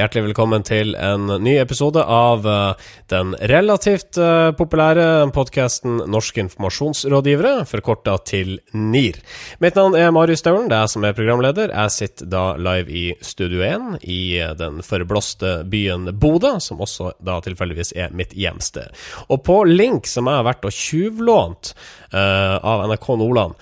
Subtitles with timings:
[0.00, 7.66] Hjertelig velkommen til en ny episode av uh, den relativt uh, populære podkasten Norske informasjonsrådgivere,
[7.68, 9.18] forkorta til NIR.
[9.60, 11.74] Mitt navn er Marius Staulen, det er jeg som er programleder.
[11.74, 17.12] Jeg sitter da live i Studio 1 i uh, den forblåste byen Bodø, som også
[17.20, 18.96] da tilfeldigvis er mitt hjemsted.
[19.28, 21.74] Og på link som jeg har vært og tjuvlånt
[22.10, 23.52] av NRK Nordland,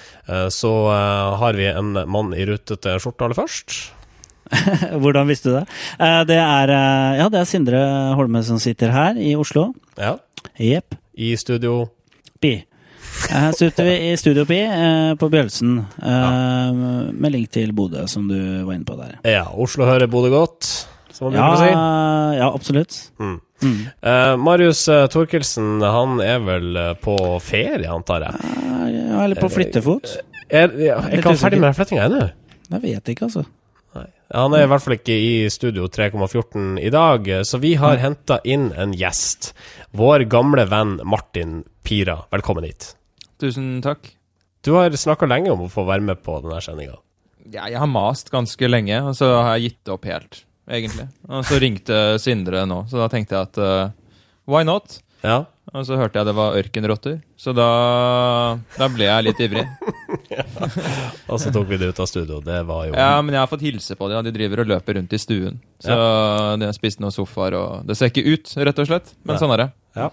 [0.54, 0.70] så
[1.36, 3.97] har vi en mann i rutete skjorte aller først.
[5.02, 5.66] Hvordan visste du det?
[5.98, 7.82] Eh, det er, eh, ja, det er Sindre
[8.18, 9.70] Holme som sitter her i Oslo.
[9.98, 10.16] Ja.
[10.58, 10.96] Jepp.
[11.18, 11.88] I studio
[12.40, 12.60] Pi.
[13.28, 16.28] Her sitter vi i Studio Pi eh, på Bjølsen, ja.
[17.10, 19.18] med link til Bodø, som du var inne på der.
[19.26, 19.48] Ja.
[19.58, 20.68] Oslo hører Bodø godt,
[21.10, 22.38] som man ja, bruker å si.
[22.38, 22.98] Ja, absolutt.
[23.18, 23.36] Mm.
[23.58, 23.78] Mm.
[24.06, 28.52] Uh, Marius Torkelsen, han er vel på ferie, antar jeg?
[28.94, 30.14] Ja, eller på flyttefot.
[30.46, 32.28] Er, er, er ikke han ferdig med flyttinga ennå?
[32.68, 33.48] Jeg vet ikke, altså.
[34.34, 38.36] Han er i hvert fall ikke i studio 3,14 i dag, så vi har henta
[38.44, 39.54] inn en gjest.
[39.96, 42.18] Vår gamle venn Martin Pira.
[42.34, 42.90] Velkommen hit.
[43.40, 44.10] Tusen takk.
[44.60, 46.98] Du har snakka lenge om å få være med på denne sendinga.
[47.48, 51.08] Ja, jeg har mast ganske lenge, og så har jeg gitt det opp helt, egentlig.
[51.30, 54.18] Og så ringte Sindre nå, så da tenkte jeg at uh,
[54.50, 54.98] why not?
[55.24, 55.44] Ja.
[55.76, 57.66] Og så hørte jeg det var ørkenrotter, så da,
[58.78, 59.64] da ble jeg litt ivrig.
[60.32, 60.44] ja.
[61.28, 62.38] Og så tok vi det ut av studio.
[62.44, 64.24] Det var jo Ja, men jeg har fått hilse på dem.
[64.24, 65.58] De driver og løper rundt i stuen.
[65.84, 66.54] Så ja.
[66.56, 69.12] de har spist noen sofaer, og det ser ikke ut, rett og slett.
[69.26, 69.42] Men ja.
[69.42, 69.68] sånn er det.
[69.98, 70.08] Ja.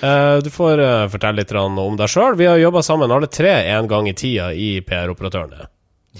[0.00, 2.38] Uh, du får uh, fortelle litt om deg sjøl.
[2.40, 5.68] Vi har jobba sammen alle tre en gang i tida i PR-operatørene.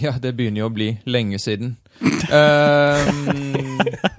[0.02, 1.76] Ja, det begynner jo å bli lenge siden.
[2.02, 3.00] uh,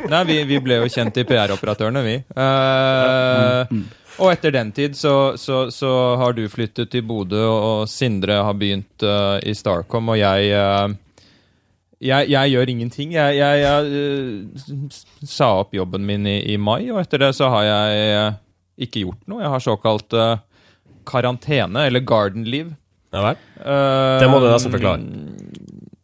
[0.08, 2.18] nei, vi, vi, ble jo kjent i PR-operatørene, vi.
[2.34, 3.84] Uh,
[4.20, 5.90] og etter den tid så, så, så,
[6.20, 10.94] har du flyttet til Bodø, og Sindre har begynt uh, i Starcom, og jeg, uh,
[12.00, 13.14] jeg, jeg gjør ingenting.
[13.18, 17.68] Jeg, jeg uh, sa opp jobben min i, i, mai, og etter det så har
[17.68, 18.34] jeg
[18.88, 19.44] ikke gjort noe.
[19.44, 20.20] Jeg har såkalt
[21.06, 22.76] karantene, eller garden leave.
[23.16, 23.38] Ja vel?
[24.20, 25.06] det må du nesten forklare.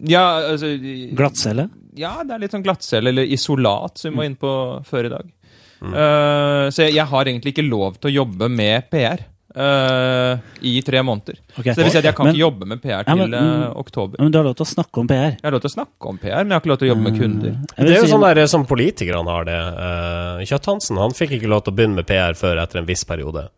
[0.08, 0.24] Ja,
[0.54, 0.72] altså
[1.18, 1.68] Glattcelle?
[1.98, 4.54] Ja, det er litt sånn glattcelle, eller isolat, som vi var inne på
[4.88, 5.32] før i dag.
[5.82, 5.94] Mm.
[5.98, 9.28] Uh, så jeg, jeg, har egentlig ikke lov til å jobbe med PR.
[9.52, 11.36] Uh, eh, I tre måneder.
[11.58, 11.74] Okay.
[11.74, 13.34] Så det vil si at jeg kan men, ikke jobbe med PR til ja, men,
[13.36, 14.22] uh, oktober.
[14.22, 15.34] Men du har lov til å snakke om PR?
[15.34, 16.92] Jeg har lov til å snakke om PR, men jeg har ikke lov til å
[16.92, 17.58] jobbe med kunder.
[17.76, 19.58] Det er jo sånn der som politikerne har det.
[19.76, 23.04] Uh, Kjøtt-Hansen han fikk ikke lov til å begynne med PR før etter en viss
[23.10, 23.50] periode.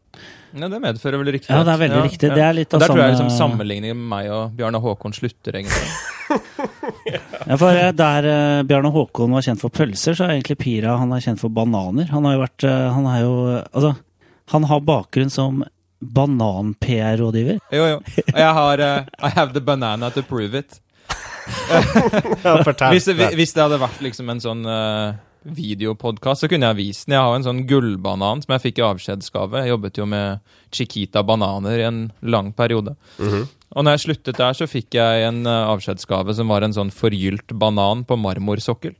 [0.53, 1.50] Ja, Det medfører vel riktig.
[1.50, 2.30] Ja, det er veldig ja, riktig.
[2.30, 2.36] Ja.
[2.38, 5.16] Det er litt av der Der tror jeg liksom sammenligningen med meg og Bjarne Håkon
[5.16, 5.88] slutter, egentlig.
[7.50, 10.97] ja, for eh, Der uh, Bjarne Håkon var kjent for pølser, så er egentlig Pira
[11.02, 12.12] han er kjent for bananer.
[12.13, 13.34] Han har jo vært uh, Han er jo
[13.72, 13.96] Altså,
[14.53, 15.63] han har bakgrunn som
[16.03, 17.62] banan-PR-rådgiver.
[17.72, 18.00] Jo, jo.
[18.03, 20.80] Og jeg har uh, I have the banana to prove it.
[22.94, 27.18] hvis, hvis, det hadde vært liksom en sånn uh, videopodkast, så kunne jeg vist den.
[27.18, 29.64] Jeg har en sånn gullbanan som jeg fikk i avskjedsgave.
[29.64, 32.96] Jeg jobbet jo med Chiquita bananer i en lang periode.
[33.20, 33.48] Mm -hmm.
[33.76, 36.92] Og når jeg sluttet der, så fikk jeg en uh, avskjedsgave som var en sånn
[36.92, 38.94] forgylt banan på marmorsokkel.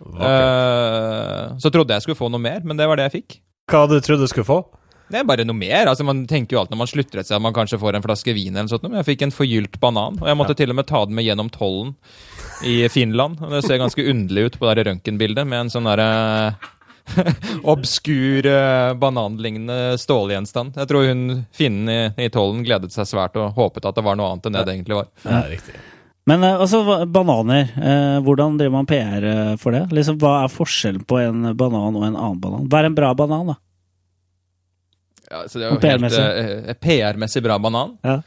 [0.00, 3.40] Uh, så trodde jeg skulle få noe mer, men det var det jeg fikk.
[3.70, 4.64] Hva du trodde du skulle få?
[5.06, 5.86] Det er bare noe mer.
[5.86, 8.02] altså Man tenker jo alltid når man slutter et sted at man kanskje får en
[8.02, 10.18] flaske vin, eller noe sånt, men jeg fikk en forgylt banan.
[10.20, 10.62] Og jeg måtte ja.
[10.62, 11.94] til og med ta den med gjennom tollen
[12.64, 13.40] i Finland.
[13.50, 16.54] Det ser ganske underlig ut på det røntgenbildet, med en sånn derre
[17.62, 20.76] obskur, uh, bananlignende stålgjenstand.
[20.76, 24.18] Jeg tror hun finnen i, i tollen gledet seg svært og håpet at det var
[24.18, 25.12] noe annet enn det det egentlig var.
[25.26, 25.76] Ja, riktig.
[26.26, 27.70] Men uh, altså, bananer.
[27.76, 29.28] Eh, hvordan driver man PR
[29.62, 29.84] for det?
[29.94, 32.66] Liksom, hva er forskjellen på en banan og en annen banan?
[32.66, 33.60] Hva er en bra banan, da?
[35.26, 37.94] Ja, så det er jo helt PR-messig bra banan.
[38.06, 38.20] Ja.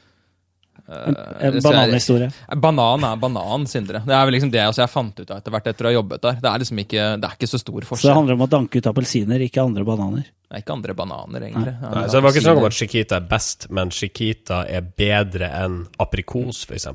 [0.88, 2.32] En, en eh, bananhistorie.
[2.56, 4.02] Banan er banan, Sindre.
[4.06, 5.96] Det er vel liksom det altså, jeg fant ut av etter hvert etter å ha
[5.98, 6.42] jobbet der.
[6.44, 8.02] Det er liksom ikke, det er ikke så stor forskjell.
[8.04, 10.30] Så det handler om å danke ut appelsiner, ikke andre bananer?
[10.50, 11.74] Nei, ikke andre bananer, egentlig.
[11.78, 11.90] Nei.
[11.94, 15.52] Nei, så det var ikke snakk om at Chiquita er best, men Chiquita er bedre
[15.60, 16.88] enn aprikos, f.eks.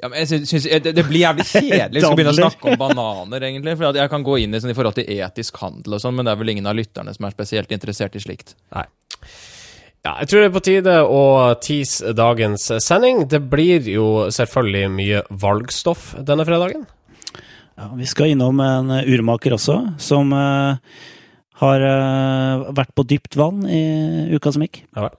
[0.00, 3.44] Ja, men jeg synes, det, det, blir jævlig kjedelig å begynne å snakke om bananer,
[3.50, 3.76] egentlig.
[3.76, 6.24] For jeg kan gå inn i, sånn, i forhold til etisk handel og sånn, men
[6.24, 8.56] det er vel ingen av lytterne som er spesielt interessert i slikt.
[8.72, 8.86] Nei.
[10.06, 11.22] Ja, jeg tror det er på tide å
[11.58, 13.24] tease dagens sending.
[13.26, 16.84] Det blir jo selvfølgelig mye valgstoff denne fredagen.
[17.76, 20.78] Ja, Vi skal innom en urmaker også, som uh,
[21.58, 23.80] har uh, vært på dypt vann i
[24.30, 24.84] uka som gikk.
[24.94, 25.10] Ja,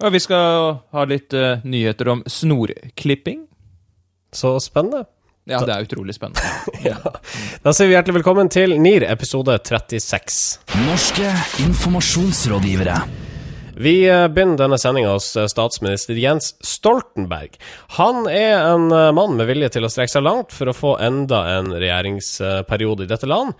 [0.00, 3.42] og vi skal ha litt uh, nyheter om snorklipping.
[4.30, 5.08] Så spennende.
[5.50, 6.46] Ja, det er utrolig spennende.
[6.92, 7.00] ja.
[7.64, 10.38] Da sier vi hjertelig velkommen til NIR episode 36.
[10.86, 11.34] Norske
[11.66, 13.00] informasjonsrådgivere.
[13.80, 17.54] Vi eh, begynner denne sendinga hos eh, statsminister Jens Stoltenberg.
[17.96, 20.90] Han er en eh, mann med vilje til å strekke seg langt for å få
[21.00, 23.56] enda en regjeringsperiode i dette land.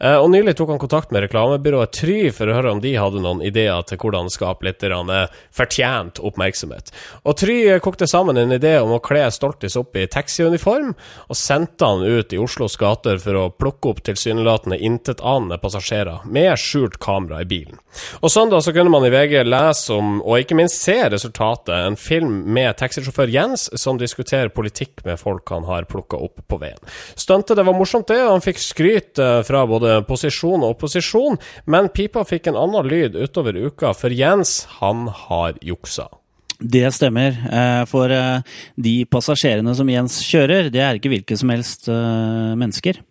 [0.00, 3.22] Eh, og Nylig tok han kontakt med reklamebyrået Try for å høre om de hadde
[3.22, 6.92] noen ideer til hvordan skape litt eh, fortjent oppmerksomhet.
[7.24, 10.92] Og Try eh, kokte sammen en idé om å kle Stoltis opp i taxiuniform,
[11.28, 16.52] og sendte han ut i Oslos gater for å plukke opp tilsynelatende intetanende passasjerer med
[16.60, 17.78] skjult kamera i bilen.
[18.22, 21.98] Og Søndag så kunne man i VG lese om, og ikke minst se resultatet, en
[21.98, 26.80] film med taxisjåfør Jens som diskuterer politikk med folk han har plukka opp på veien.
[27.14, 31.38] Stuntet det var morsomt, det, og han fikk skryt fra både både posisjon og opposisjon,
[31.70, 36.08] men pipa fikk en annen lyd utover uka, for Jens, han har juksa.
[36.54, 37.34] Det stemmer.
[37.50, 42.54] Eh, for eh, de passasjerene som Jens kjører, det er ikke hvilke som helst eh,
[42.56, 43.02] mennesker.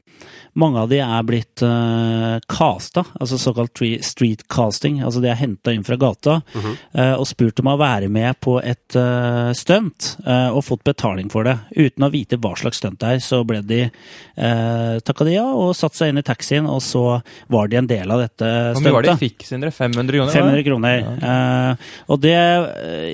[0.54, 5.00] Mange av de er blitt uh, casta, altså såkalt street casting.
[5.02, 6.76] Altså de er henta inn fra gata mm -hmm.
[7.00, 11.32] uh, og spurt om å være med på et uh, stunt, uh, og fått betaling
[11.32, 11.58] for det.
[11.76, 13.90] Uten å vite hva slags stunt det er, så ble de
[14.38, 17.88] uh, takka de ja og satte seg inn i taxien, og så var de en
[17.88, 18.78] del av dette stuntet.
[18.78, 19.72] Hvor mye var det de fikk, Sindre?
[19.72, 20.34] 500 kroner?
[20.34, 21.00] 500 kroner.
[21.24, 21.76] Ja.
[22.08, 22.38] og det,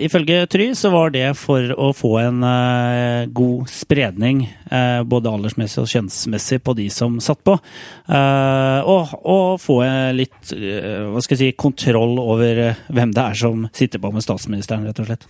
[0.04, 2.44] ifølge Try, så var det for å få en
[3.34, 4.48] god spredning,
[5.06, 7.56] både aldersmessig og kjønnsmessig, på de som satt på.
[8.10, 9.82] Uh, og, og, få
[10.18, 14.14] litt uh, hva skal jeg si, kontroll over uh, hvem det er som sitter på
[14.16, 15.30] med statsministeren, rett og slett.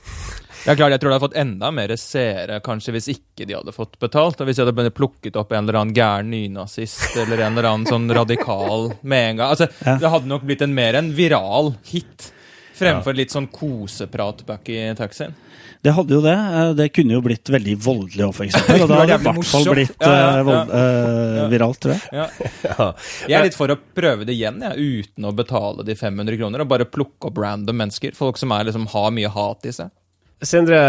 [0.65, 3.73] Ja, klart, Jeg tror det hadde fått enda mer seere kanskje hvis ikke de hadde
[3.75, 4.41] fått betalt.
[4.41, 7.87] og Hvis de hadde plukket opp en eller annen gæren nynazist eller en eller annen
[7.87, 9.53] sånn radikal med en gang.
[9.55, 9.95] Altså, ja.
[10.01, 12.33] Det hadde nok blitt en mer en viral hit
[12.79, 15.35] fremfor litt sånn koseprat bak i taxien.
[15.79, 16.35] Det hadde jo det.
[16.35, 18.57] Eh, det kunne jo blitt veldig voldelig òg, f.eks.
[18.83, 20.41] Og da hadde det i hvert fall blitt ja, ja, ja.
[20.47, 22.25] Vold, uh, viralt, tror jeg.
[23.31, 26.65] Jeg er litt for å prøve det igjen, jeg, uten å betale de 500 kroner.
[26.65, 28.17] Og bare plukke opp random mennesker.
[28.17, 29.93] Folk som er, liksom, har mye hat i seg.
[30.39, 30.79] Sindre,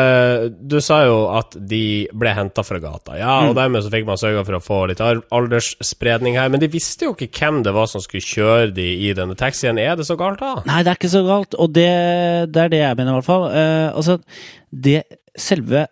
[0.55, 3.17] du sa jo at de ble henta fra gata.
[3.19, 3.57] Ja, og mm.
[3.59, 6.53] dermed så fikk man sørga for å få litt aldersspredning her.
[6.55, 9.81] Men de visste jo ikke hvem det var som skulle kjøre de i denne taxien.
[9.83, 10.63] Er det så galt, da?
[10.71, 11.59] Nei, det er ikke så galt.
[11.59, 11.91] Og det,
[12.55, 13.49] det er det jeg mener, i hvert fall.
[13.51, 14.21] Uh, altså,
[14.71, 15.01] det
[15.35, 15.89] selve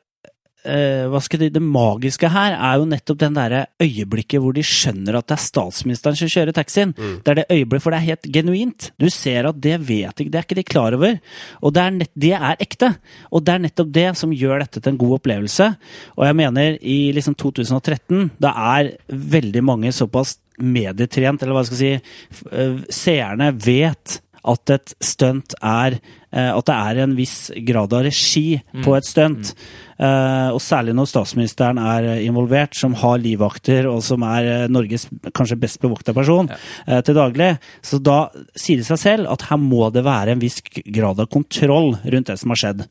[1.09, 5.19] hva skal det, det magiske her er jo nettopp den derre øyeblikket hvor de skjønner
[5.19, 6.95] at det er statsministeren som kjører taxien.
[6.97, 7.15] Mm.
[7.25, 8.91] Det er det øyeblikket, for det er helt genuint.
[9.01, 11.19] Du ser at det vet ikke, det er ikke de klar over.
[11.63, 12.93] Og det er, nett, det er ekte.
[13.33, 15.71] Og det er nettopp det som gjør dette til en god opplevelse.
[16.17, 21.79] Og jeg mener, i liksom 2013, da er veldig mange såpass medietrent, eller hva skal
[21.79, 24.19] jeg si, eh, seerne vet
[24.49, 28.83] at et stunt er eh, At det er en viss grad av regi mm.
[28.85, 29.53] på et stunt.
[29.53, 29.85] Mm.
[29.99, 35.59] Uh, og særlig når statsministeren er involvert, som har livvakter, og som er Norges kanskje
[35.59, 36.59] best bevokta person ja.
[36.87, 37.51] uh, til daglig.
[37.83, 41.31] Så da sier det seg selv at her må det være en viss grad av
[41.33, 42.87] kontroll rundt det som har skjedd.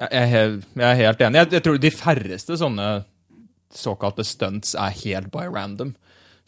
[0.00, 1.42] Jeg er helt, jeg er helt enig.
[1.42, 2.90] Jeg, jeg tror de færreste sånne
[3.76, 5.94] såkalte stunts er helt by random.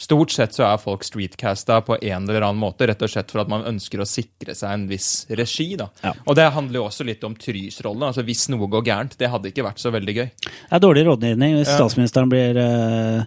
[0.03, 3.45] Stort sett så er folk streetcasta på en eller annen måte, rett og slett for
[3.45, 5.69] at man ønsker å sikre seg en viss regi.
[5.79, 5.87] da.
[6.03, 6.11] Ja.
[6.27, 8.09] Og det handler jo også litt om Trys rolle.
[8.09, 10.27] Altså, hvis noe går gærent, det hadde ikke vært så veldig gøy.
[10.43, 11.79] Det er dårlig rådgivning hvis ja.
[11.79, 13.23] statsministeren blir uh,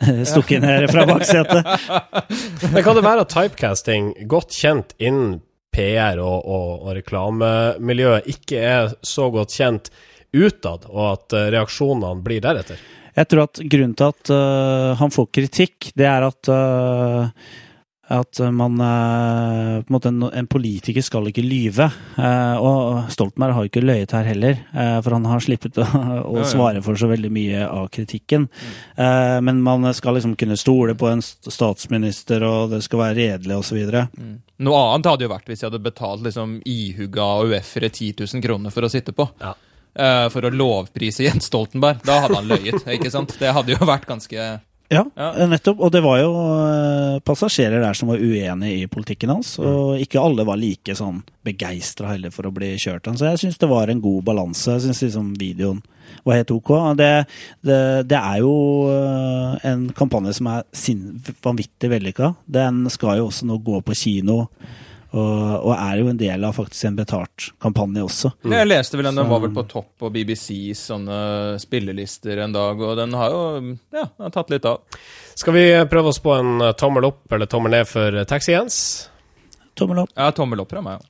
[0.32, 1.68] stukket ned fra baksetet.
[2.72, 5.42] Men kan det være at typecasting, godt kjent innen
[5.76, 9.92] PR og, og, og reklamemiljøet, ikke er så godt kjent
[10.32, 12.80] utad, og at eh, reaksjonene blir deretter?
[13.18, 17.56] Jeg tror at grunnen til at uh, han får kritikk, det er at uh,
[18.08, 21.90] at man uh, på en, måte en, en, politiker skal ikke lyve.
[22.16, 24.62] og Stoltenberg har ikke løyet her heller,
[25.04, 25.84] for han har slippet å,
[26.24, 28.48] å, svare for så veldig mye av kritikken.
[28.96, 33.84] Men man skal liksom kunne stole på en statsminister, og det skal være redelig osv.
[34.08, 34.34] Mm.
[34.64, 38.72] Noe annet hadde jo vært hvis jeg hadde betalt liksom ihuga AUF-ere 10 000 kroner
[38.72, 39.28] for å sitte på.
[39.44, 39.52] Ja.
[39.98, 42.04] Uh, for å lovprise Jens Stoltenberg.
[42.06, 42.84] Da hadde han løyet.
[42.98, 43.34] ikke sant?
[43.40, 44.38] Det hadde jo vært ganske
[44.88, 45.82] ja, ja, nettopp.
[45.84, 49.56] Og det var jo uh, passasjerer der som var uenig i politikken hans.
[49.60, 49.68] Mm.
[49.68, 53.10] Og ikke alle var like sånn begeistra heller for å bli kjørt.
[53.10, 54.78] Så jeg syns det var en god balanse.
[54.78, 55.82] Jeg syns liksom videoen
[56.24, 56.72] var helt ok.
[56.96, 57.12] Det,
[57.68, 58.54] det, det er jo
[59.68, 60.64] en kampanje som er
[61.44, 62.32] vanvittig vellykka.
[62.48, 64.44] Den skal jo også nå gå på kino.
[65.08, 68.30] Og, og, er jo en del av faktisk en betalt kampanje også.
[68.44, 68.52] Mm.
[68.58, 71.20] Jeg leste vel den, den var vel på topp på BBCs sånne
[71.62, 73.40] spillelister en dag, og den har jo
[73.96, 74.84] ja, den har tatt litt av.
[75.38, 78.82] Skal vi prøve oss på en tommel opp eller tommel ned for Taxi Jens?
[79.78, 80.12] Tommel opp.
[80.12, 81.08] Ja, tommel opp fra meg.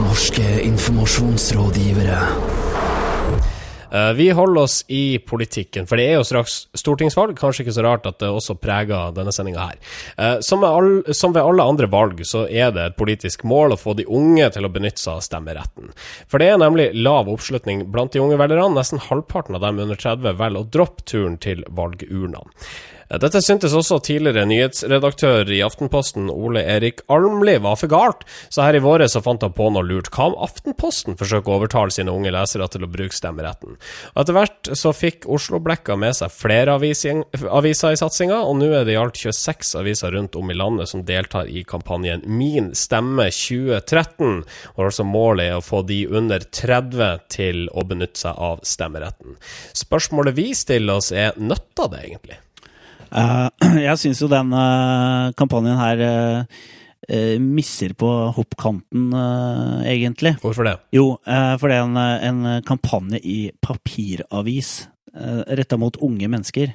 [0.00, 2.18] Norske informasjonsrådgivere.
[3.92, 7.36] Eh, vi holder oss i politikken, for det er jo straks stortingsvalg.
[7.38, 9.78] Kanskje ikke så rart at det også preger denne sendinga her.
[10.16, 13.80] Eh, som, all, som, ved alle andre valg, så er det et politisk mål å
[13.80, 15.92] få de unge til å benytte seg av stemmeretten.
[16.28, 18.74] For det er nemlig lav oppslutning blant de unge velgerne.
[18.76, 22.44] Nesten halvparten av dem under 30 velger å droppe turen til valgurnene.
[23.08, 28.76] Dette syntes også tidligere nyhetsredaktør i Aftenposten Ole Erik Almli var for galt, så her
[28.76, 30.10] i våre så fant han på noe lurt.
[30.12, 33.78] Hva om Aftenposten forsøker å overtale sine unge lesere til å bruke stemmeretten?
[34.12, 38.68] Og Etter hvert så fikk Oslo Blekka med seg flere aviser i satsinga, og nå
[38.76, 42.74] er det i alt 26 aviser rundt om i landet som deltar i kampanjen Min
[42.76, 44.42] stemme 2013,
[44.76, 49.40] og altså målet er å få de under 30 til å benytte seg av stemmeretten.
[49.72, 52.40] Spørsmålet vi stiller oss er nytter det egentlig?
[53.12, 53.48] Uh,
[53.86, 59.12] jeg syns jo den uh, kampanjen her uh, misser på hoppkanten,
[59.88, 60.34] egentlig.
[60.42, 60.74] Hvorfor det?
[60.92, 64.90] Jo, for det er en, en kampanje i papiravis
[65.48, 66.74] retta mot unge mennesker.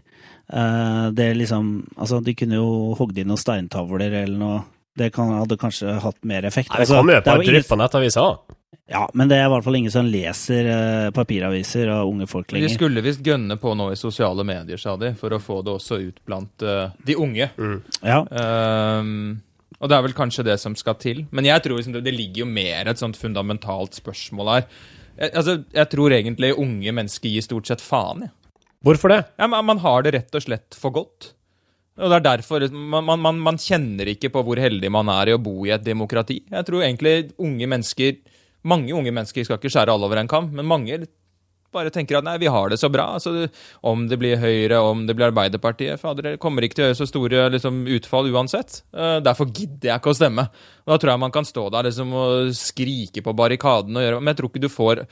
[1.13, 4.63] det er liksom Altså, de kunne jo hogd inn noen steintavler eller noe.
[4.97, 6.73] Det kan, hadde kanskje hatt mer effekt.
[6.73, 8.57] Nei, det altså, jo et par drypp på nettavisa òg.
[8.89, 12.51] Ja, men det er i hvert fall ingen som leser eh, papiraviser av unge folk
[12.51, 12.69] lenger.
[12.69, 15.73] De skulle visst gønne på nå i sosiale medier, sa de, for å få det
[15.73, 17.49] også ut blant uh, de unge.
[17.57, 17.77] Mm.
[18.01, 18.19] Ja.
[18.99, 19.41] Um,
[19.79, 21.25] og det er vel kanskje det som skal til.
[21.35, 24.67] Men jeg tror liksom det, det ligger jo mer et sånt fundamentalt spørsmål her.
[25.17, 28.35] Jeg, altså, jeg tror egentlig unge mennesker gir stort sett faen, jeg.
[28.83, 29.21] Hvorfor det?
[29.39, 31.29] Ja, man, man har det rett og slett for godt.
[32.01, 35.35] Og det er derfor man, man, man, kjenner ikke på hvor heldig man er i
[35.35, 36.41] å bo i et demokrati.
[36.49, 38.17] Jeg tror egentlig unge mennesker
[38.67, 41.03] mange unge mennesker skal ikke skjære alle over en kam, men mange
[41.73, 43.07] bare tenker at nei, vi har det så bra.
[43.17, 43.47] Altså,
[43.89, 46.99] om det blir Høyre, om det blir Arbeiderpartiet Fader, det kommer ikke til å gjøre
[46.99, 48.81] så store liksom, utfall uansett.
[48.93, 50.47] Uh, derfor gidder jeg ikke å stemme.
[50.85, 54.21] Og da tror jeg man kan stå der liksom, og skrike på barrikaden, og gjøre,
[54.21, 55.05] men jeg tror ikke du får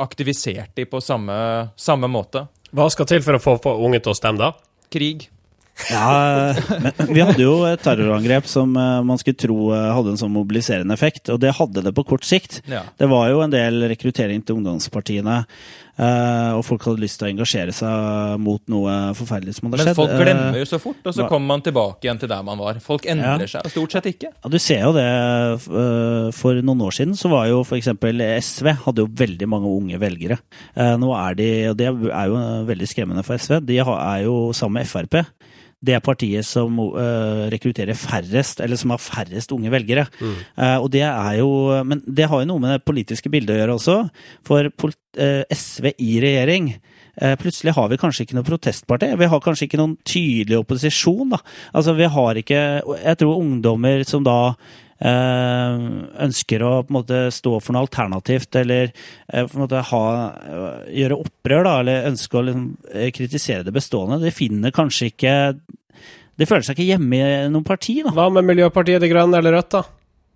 [0.00, 1.36] aktivisert dem på samme,
[1.76, 2.46] samme måte.
[2.72, 4.54] Hva skal til for å få unge til å stemme, da?
[4.90, 5.28] Krig.
[5.90, 10.20] Ja, men vi hadde jo et terrorangrep som eh, man skulle tro eh, hadde en
[10.20, 12.60] sånn mobiliserende effekt, og det hadde det på kort sikt.
[12.70, 12.84] Ja.
[13.00, 15.38] Det var jo en del rekruttering til ungdomspartiene,
[16.00, 19.90] eh, og folk hadde lyst til å engasjere seg mot noe forferdelig som hadde skjedd.
[19.92, 22.60] Men folk glemmer jo så fort, og så kommer man tilbake igjen til der man
[22.62, 22.78] var.
[22.84, 23.50] Folk endrer Ja.
[23.56, 24.30] seg stort sett ikke.
[24.36, 25.08] Ja, Du ser jo det.
[26.36, 27.90] For noen år siden så var jo f.eks.
[28.44, 30.38] SV hadde jo veldig mange unge velgere.
[30.76, 34.80] Nå er de, og det er jo veldig skremmende for SV, de er jo sammen
[34.80, 35.20] med Frp.
[35.82, 40.06] Det er partiet som uh, rekrutterer færrest, eller som har færrest unge velgere.
[40.20, 41.48] Eh, og det er jo,
[41.88, 43.96] Men det har jo noe med det politiske bildet å gjøre også.
[44.44, 46.74] For pol- eh, SV i regjering
[47.40, 49.08] Plutselig har vi kanskje ikke noe protestparti.
[49.18, 51.28] Vi har kanskje ikke noen tydelig opposisjon.
[51.34, 51.40] da.
[51.74, 52.60] Altså, vi har ikke
[53.02, 54.54] Jeg tror ungdommer som da
[55.00, 60.02] ønsker å på en måte stå for noe alternativt, eller eh, på en måte ha,
[60.44, 65.06] eh, gjøre opprør, da, eller ønske å liksom, eh, kritisere det bestående, de finner kanskje
[65.12, 65.34] ikke
[66.40, 68.10] De føler seg ikke hjemme i noe parti, da.
[68.16, 69.82] Hva med Miljøpartiet De Grønne eller Rødt, da?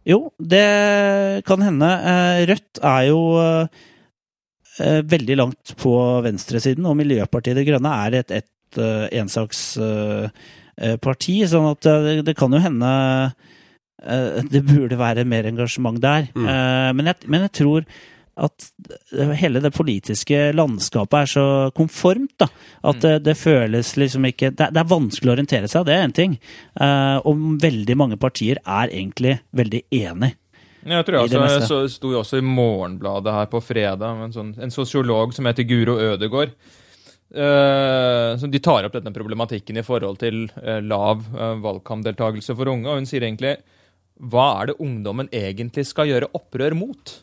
[0.05, 1.89] Jo, det kan hende.
[1.89, 5.95] Eh, Rødt er jo eh, veldig langt på
[6.27, 10.37] venstresiden, og Miljøpartiet De Grønne er et, et eh, ensaksparti,
[11.49, 13.33] sånn at eh, det, det kan jo hende eh,
[14.51, 16.29] det burde være mer engasjement der.
[16.35, 16.49] Mm.
[16.49, 17.87] Eh, men, jeg, men jeg tror
[18.35, 18.67] at
[19.39, 21.47] hele det politiske landskapet er så
[21.77, 22.49] konformt, da.
[22.91, 26.07] At det, det føles liksom ikke det, det er vanskelig å orientere seg, det er
[26.09, 26.39] én ting.
[26.75, 30.35] Eh, og veldig mange partier er egentlig veldig enig.
[30.85, 31.69] Jeg tror jeg meste.
[31.71, 35.65] så sto jo også i Morgenbladet her på fredag en, sånn, en sosiolog som heter
[35.69, 36.53] Guro Ødegård.
[37.35, 42.91] Uh, de tar opp denne problematikken i forhold til uh, lav uh, valgkampdeltakelse for unge.
[42.91, 43.57] Og hun sier egentlig
[44.21, 47.15] hva er det ungdommen egentlig skal gjøre opprør mot?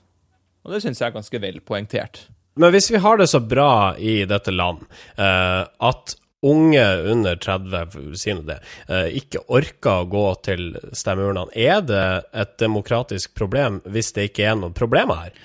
[0.65, 2.25] Og det syns jeg er ganske vel poengtert.
[2.59, 4.83] Men hvis vi har det så bra i dette land
[5.15, 8.57] eh, at unge under 30, for si det,
[8.89, 10.67] eh, ikke orker å gå til
[10.97, 12.05] stemmeurnene, er det
[12.43, 15.41] et demokratisk problem hvis det ikke er noen problemer her?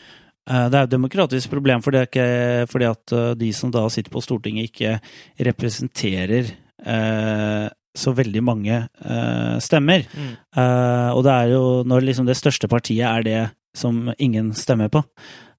[0.51, 2.27] Eh, Det er et demokratisk problem fordi, ikke,
[2.73, 4.99] fordi at eh, de som da sitter på Stortinget, ikke
[5.51, 6.53] representerer
[6.87, 10.07] eh, så veldig mange uh, stemmer.
[10.07, 13.43] Eh, og det er jo når liksom det største partiet er det
[13.77, 15.03] som ingen stemmer på,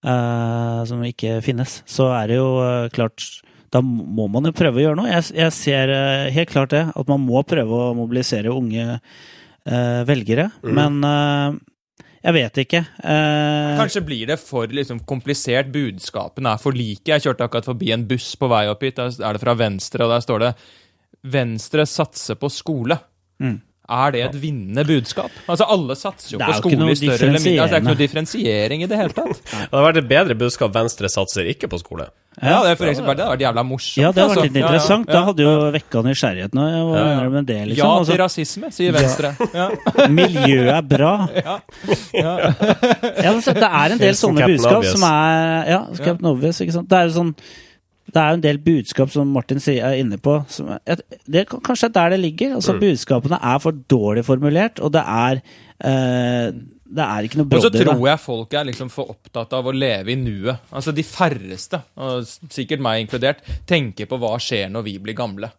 [0.08, 2.50] uh, som ikke finnes, så er det jo
[2.96, 3.28] klart
[3.74, 5.10] da må man jo prøve å gjøre noe.
[5.12, 5.92] Jeg, jeg ser
[6.32, 9.02] helt klart det, at man må prøve å mobilisere unge
[10.08, 10.46] velgere.
[10.64, 11.58] Men eh,
[12.28, 12.82] jeg vet ikke.
[13.08, 15.70] Eh, Kanskje blir det for liksom, komplisert.
[15.72, 17.06] Budskapene er for like.
[17.08, 18.98] Jeg kjørte akkurat forbi en buss på vei opp hit.
[19.00, 20.52] Der er det fra Venstre, og der står det
[21.32, 23.00] 'Venstre satser på skole'.
[23.44, 23.62] Mm.
[23.88, 25.32] Er det et vinnende budskap?
[25.48, 27.62] Altså Alle satser jo på skole i større eller mindre.
[27.64, 29.38] Altså, det er ikke noe differensiering i det hele tatt.
[29.48, 32.10] Det hadde vært et bedre budskap Venstre satser ikke på skole.
[32.38, 34.02] Ja, det, er for eksempel, det hadde vært jævla morsomt.
[34.04, 34.42] Ja, det altså.
[34.42, 35.08] vært litt Ja, ja, interessant.
[35.08, 35.14] ja.
[35.16, 36.60] Da hadde jo vekka nysgjerrigheten.
[36.60, 37.30] Og jeg Ja, ja.
[37.30, 37.78] med det, liksom.
[37.78, 39.32] Ja til Altså, rasisme, sier Venstre.
[39.56, 39.70] Ja.
[40.20, 41.14] miljøet er bra.
[41.38, 41.56] Ja.
[42.14, 46.90] Ja, altså, det er en del sånne budskap som er Ja, Captain Obvious, ikke sant.
[46.92, 47.34] Det er jo sånn
[48.08, 50.38] det er jo en del budskap som Martin er inne på.
[50.52, 52.56] Som det er kanskje der det ligger.
[52.56, 52.80] altså Mm.
[52.86, 55.42] Budskapene er for dårlig formulert, og det er
[55.84, 56.52] eh,
[56.88, 59.74] Det er ikke noe Og så tror jeg folk er liksom for opptatt av å
[59.76, 60.56] leve i nuet.
[60.72, 65.52] Altså De færreste, og sikkert meg inkludert, tenker på hva skjer når vi blir gamle.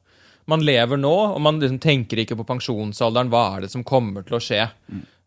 [0.48, 3.28] Man lever nå, og man liksom tenker ikke på pensjonsalderen.
[3.28, 4.70] Hva er det som kommer til å skje?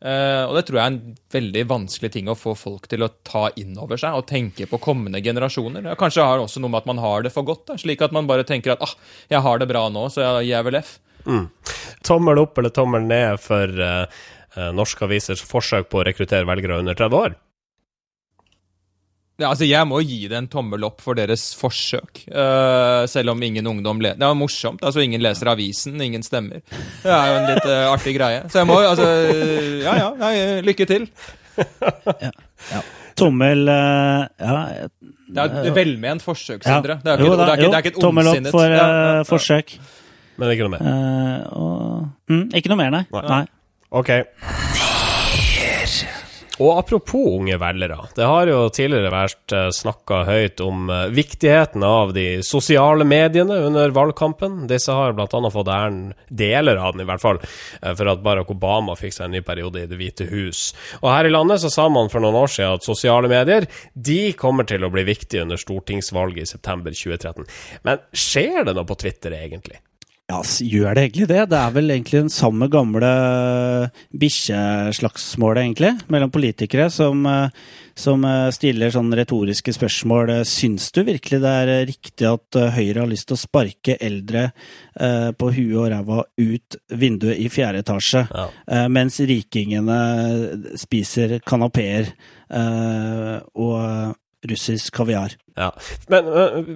[0.01, 3.11] Eh, og det tror jeg er en veldig vanskelig ting å få folk til å
[3.27, 5.91] ta inn over seg og tenke på kommende generasjoner.
[5.99, 8.15] Kanskje har det også noe med at man har det for godt, da, slik at
[8.15, 8.95] man bare tenker at ah,
[9.29, 10.95] jeg har det bra nå, så jeg gir vel F.
[12.07, 14.25] Tommel opp eller tommel ned for eh,
[14.73, 17.37] norske avisers forsøk på å rekruttere velgere under 30 år?
[19.41, 23.41] Ja, altså Jeg må gi det en tommel opp for deres forsøk, Uh, selv om
[23.43, 24.83] ingen ungdom le Det var morsomt.
[24.85, 26.61] altså Ingen leser avisen, ingen stemmer.
[27.01, 28.43] Det er jo en litt uh, artig greie.
[28.51, 29.07] Så jeg må altså
[29.81, 30.33] Ja, ja, nei,
[30.65, 31.07] lykke til.
[33.19, 34.53] Tommel uh, Ja,
[35.31, 36.77] Det er et velment forsøk, ja.
[36.77, 36.99] Sindre.
[37.03, 38.67] Det er ikke, Jo det er ikke, det er ikke et tommel opp ondsinnet for
[38.67, 39.25] Ja, ja, det ja.
[39.31, 39.75] forsøk.
[40.41, 40.85] Men ikke noe mer.
[40.91, 43.03] Eh, og, mm, ikke noe mer, nei.
[43.13, 43.25] Nei.
[43.29, 43.43] nei.
[43.91, 44.15] Ok.
[46.61, 47.97] Og apropos unge velgere.
[48.15, 53.93] Det har jo tidligere vært snakka høyt om eh, viktigheten av de sosiale mediene under
[53.95, 54.67] valgkampen.
[54.69, 55.27] Disse har bl.a.
[55.53, 57.41] fått æren, deler av den i hvert fall,
[57.81, 60.63] eh, for at Barack Obama fikk seg en ny periode i Det hvite hus.
[61.01, 64.21] Og her i landet så sa man for noen år siden at sosiale medier de
[64.37, 67.47] kommer til å bli viktige under stortingsvalget i september 2013.
[67.87, 69.81] Men skjer det noe på Twitter egentlig?
[70.31, 71.41] Ja, gjør det egentlig det?
[71.51, 73.09] Det er vel egentlig den samme gamle
[74.15, 77.49] bikkjeslagsmålet, egentlig, mellom politikere som, eh,
[77.99, 80.31] som eh, stiller sånne retoriske spørsmål.
[80.47, 84.51] Syns du virkelig det er eh, riktig at Høyre har lyst til å sparke eldre
[84.91, 88.47] på huet og ræva ut vinduet i fjerde etasje, Ja.
[88.91, 92.11] mens rikingene spiser kanapeer
[92.51, 94.17] og
[94.51, 95.37] russisk kaviar?
[95.55, 95.71] Ja.
[96.11, 96.27] Men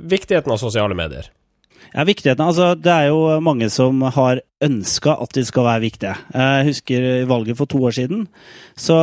[0.07, 1.27] viktigheten av sosiale medier.
[1.93, 6.15] Ja, viktigheten, altså Det er jo mange som har ønska at de skal være viktige.
[6.33, 8.25] Jeg husker i valget for to år siden,
[8.79, 8.95] så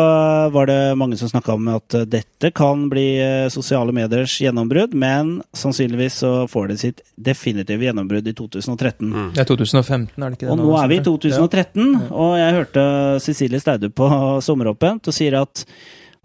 [0.53, 5.38] var det mange som snakka om at dette kan bli eh, sosiale mediers gjennombrudd, men
[5.57, 9.12] sannsynligvis så får det sitt definitive gjennombrudd i 2013.
[9.37, 10.53] Det er 2015, er det ikke det?
[10.53, 12.87] Og nå er vi i 2013, og jeg hørte
[13.23, 14.09] Cecilie Staude på
[14.42, 15.66] Sommeråpent og sier at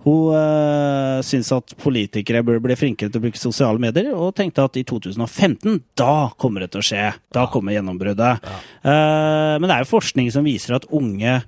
[0.06, 4.68] hun øh, syntes at politikere burde bli flinkere til å bruke sosiale medier, og tenkte
[4.68, 7.06] at i 2015, da kommer det til å skje.
[7.34, 8.46] Da kommer gjennombruddet.
[8.86, 11.40] Eh, men det er jo forskning som viser at unge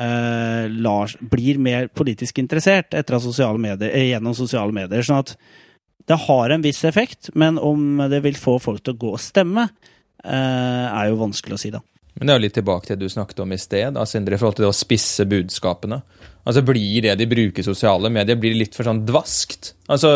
[0.00, 5.04] uh, lar, blir mer politisk interessert sosiale medier, gjennom sosiale medier.
[5.06, 5.36] Sånn at
[6.06, 9.22] det har en viss effekt, men om det vil få folk til å gå og
[9.22, 9.68] stemme,
[10.22, 11.82] uh, er jo vanskelig å si, da.
[12.16, 14.36] Men det er jo litt tilbake til det du snakket om i sted, da, Sindre,
[14.36, 16.00] i forhold til det å spisse budskapene.
[16.46, 19.72] Altså Blir det de bruker sosiale medier, blir det litt for sånn dvaskt?
[19.90, 20.10] Altså,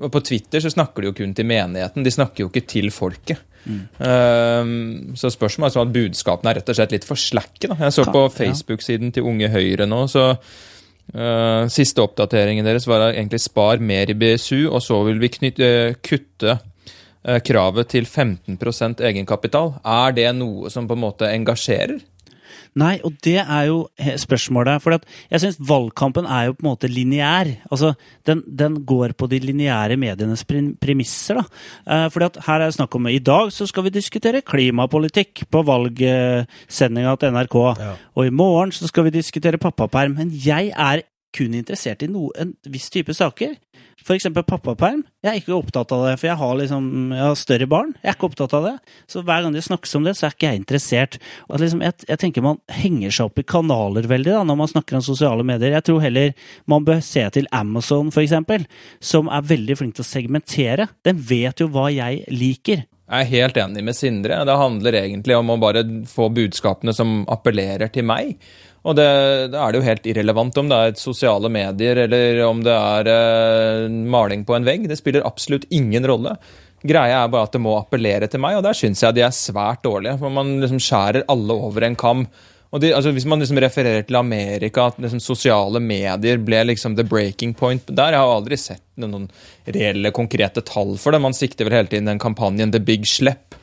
[0.00, 3.46] På Twitter så snakker de jo kun til menigheten, de snakker jo ikke til folket.
[3.68, 7.68] Ehm, så spørsmålet er sånn at budskapene er rett og slett litt for slakke.
[7.68, 7.76] Da.
[7.84, 8.24] Jeg så på.
[8.32, 14.16] Facebook-siden til Unge Høyre nå, så uh, Siste oppdateringen deres var egentlig spar mer i
[14.16, 15.70] BSU, og så vil vi knytte,
[16.06, 19.76] kutte uh, kravet til 15% egenkapital.
[19.84, 22.00] Er det noe som på en måte engasjerer?
[22.78, 24.82] Nei, og det er jo spørsmålet.
[24.84, 27.50] For at jeg syns valgkampen er jo på en måte lineær.
[27.70, 27.92] Altså,
[28.28, 31.44] den, den går på de lineære medienes premisser, da.
[31.86, 35.46] Eh, fordi at her er det snakk om I dag så skal vi diskutere klimapolitikk
[35.50, 37.58] på valgsendinga til NRK.
[37.80, 37.94] Ja.
[38.14, 40.18] Og i morgen så skal vi diskutere pappaperm.
[40.20, 41.06] Men jeg er
[41.36, 43.54] kun interessert i noe, en viss type saker.
[44.06, 45.02] For eksempel pappaperm.
[45.20, 47.90] Jeg er ikke opptatt av det, for jeg har, liksom, jeg har større barn.
[48.00, 48.74] Jeg er ikke opptatt av det.
[49.10, 51.18] Så hver gang det snakkes om det, så er ikke jeg interessert.
[51.52, 54.98] Liksom, jeg, jeg tenker man henger seg opp i kanaler veldig da, når man snakker
[54.98, 55.76] om sosiale medier.
[55.76, 56.32] Jeg tror heller
[56.70, 58.64] man bør se til Amazon, for eksempel,
[59.04, 60.88] som er veldig flink til å segmentere.
[61.06, 62.86] Den vet jo hva jeg liker.
[63.10, 64.36] Jeg er helt enig med Sindre.
[64.46, 68.36] Det handler egentlig om å bare få budskapene som appellerer til meg.
[68.80, 69.06] Og det,
[69.52, 73.10] da er det jo helt irrelevant om det er sosiale medier eller om det er
[73.12, 74.86] eh, maling på en vegg.
[74.88, 76.36] Det spiller absolutt ingen rolle.
[76.80, 79.36] Greia er bare at det må appellere til meg, og der syns jeg de er
[79.36, 80.16] svært dårlige.
[80.22, 82.24] For man liksom skjærer alle over en kam.
[82.70, 86.96] Og de, altså Hvis man liksom refererer til Amerika, at liksom sosiale medier ble liksom
[86.96, 89.28] the breaking point der, Jeg har aldri sett noen
[89.66, 91.20] reelle, konkrete tall for det.
[91.20, 93.58] Man sikter vel hele tiden den kampanjen The Big Slepp.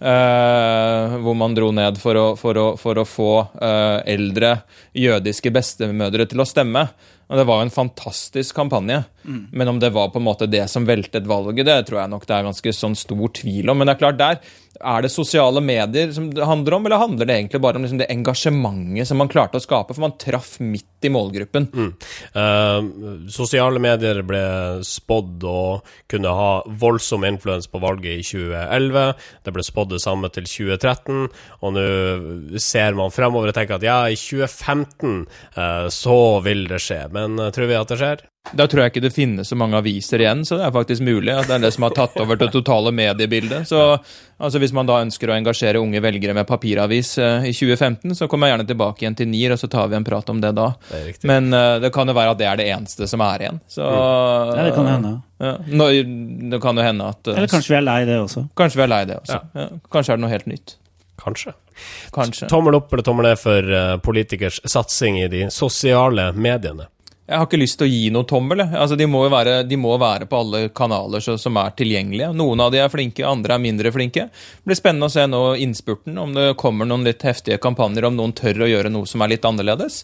[0.00, 4.56] Eh, hvor man dro ned for å, for å, for å få eh, eldre
[4.96, 6.88] jødiske bestemødre til å stemme.
[7.30, 9.04] Og Det var jo en fantastisk kampanje.
[9.52, 12.26] Men om det var på en måte det som veltet valget, det tror jeg nok
[12.26, 13.80] det er ganske sånn stor tvil om.
[13.80, 14.40] Men det er klart, der
[14.80, 18.00] er det sosiale medier som det handler om, eller handler det egentlig bare om liksom
[18.00, 19.94] det engasjementet som man klarte å skape?
[19.94, 21.68] For man traff midt i målgruppen.
[22.36, 22.88] Eh,
[23.32, 24.42] sosiale medier ble
[24.86, 25.60] spådd å
[26.10, 29.14] kunne ha voldsom influens på valget i 2011.
[29.44, 31.28] Det ble spådd det samme til 2013,
[31.60, 31.86] og nå
[32.60, 35.24] ser man fremover og tenker at ja, i 2015
[35.56, 37.04] eh, så vil det skje.
[37.16, 38.29] Men eh, tror vi at det skjer?
[38.56, 41.30] Da tror jeg ikke det finnes så mange aviser igjen, så det er faktisk mulig
[41.36, 43.68] at det er det som har tatt over det totale mediebildet.
[43.68, 48.16] Så altså, hvis man da ønsker å engasjere unge velgere med papiravis eh, i 2015,
[48.18, 50.40] så kommer jeg gjerne tilbake igjen til NIR, og så tar vi en prat om
[50.42, 50.66] det da.
[50.88, 51.20] Det.
[51.28, 53.60] Men uh, det kan jo være at det er det eneste som er igjen.
[53.70, 55.14] Så Ja, det kan hende.
[55.40, 55.54] Ja.
[55.68, 55.90] Nå,
[56.50, 58.48] det kan jo hende at eh, Eller kanskje vi er lei det også.
[58.58, 59.42] Kanskje vi er lei det også.
[59.56, 59.66] Ja.
[59.92, 60.78] Kanskje er det noe helt nytt.
[61.20, 61.52] Kanskje.
[62.16, 62.48] Kanskje.
[62.50, 66.88] Tommel opp eller tommel ned for politikers satsing i de sosiale mediene?
[67.30, 68.64] Jeg har ikke lyst til å gi noe tommel.
[68.66, 72.32] Altså, de, må jo være, de må være på alle kanaler så, som er tilgjengelige.
[72.34, 74.26] Noen av de er flinke, andre er mindre flinke.
[74.34, 78.18] Det blir spennende å se nå innspurten om det kommer noen litt heftige kampanjer, om
[78.18, 80.02] noen tør å gjøre noe som er litt annerledes.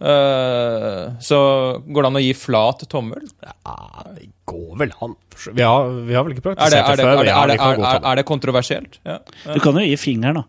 [0.00, 1.40] Eh, så
[1.84, 3.26] går det an å gi flat tommel?
[3.44, 5.18] Ja, det går vel an.
[5.50, 7.18] Vi har, vi har vel ikke Er det, praktisert er det før?
[7.18, 8.98] er det, er det, er det kontroversielt?
[9.10, 9.18] Ja.
[9.50, 10.46] Du kan jo gi fingeren, da.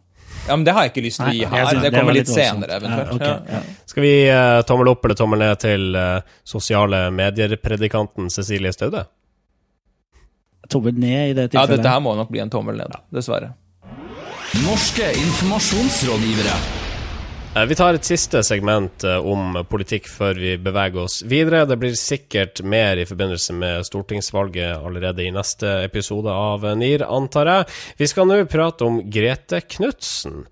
[0.48, 1.70] Ja, men det har jeg ikke lyst til å gi her.
[1.72, 3.22] Det det kommer litt litt senere, eventuelt.
[3.22, 3.62] Ja, okay, Ja.
[3.62, 3.78] ja.
[3.92, 9.06] Skal vi uh, tommel opp eller tommel ned til uh, sosiale medier-predikanten Cecilie Staude?
[10.72, 11.76] Tommel ned i det tilfellet.
[11.76, 13.54] Ja, dette her må nok bli en tommel ned, dessverre.
[14.64, 16.81] Norske informasjonsrådgivere.
[17.56, 21.66] Eh, Vi tar et siste segment eh, om politikk før vi beveger oss videre.
[21.68, 27.52] Det blir sikkert mer i forbindelse med stortingsvalget allerede i neste episode av NIR, antar
[27.52, 27.68] jeg.
[28.00, 30.46] Vi skal nå prate om Grete Knutsen.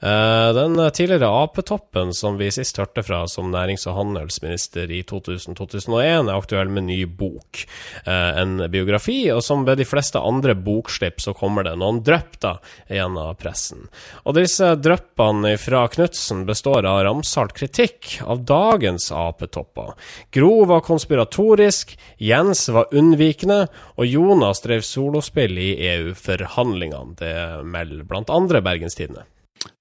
[0.00, 6.28] Eh, Den tidligere Ap-toppen som vi sist hørte fra som nærings- og handelsminister i 2000-2001,
[6.28, 7.64] er aktuell med ny bok.
[8.04, 12.38] Eh, En biografi, og som ved de fleste andre bokslipp så kommer det noen drypp
[12.40, 12.58] da
[12.90, 13.88] gjennom pressen.
[14.26, 19.94] Og disse dryppene fra Knutsen består av ramsalt kritikk av dagens Ap-topper.
[20.30, 27.16] Gro var konspiratorisk, Jens var unnvikende, og Jonas drev solospill i EU-forhandlingene.
[27.16, 29.24] Det melder blant andre Bergenstidene.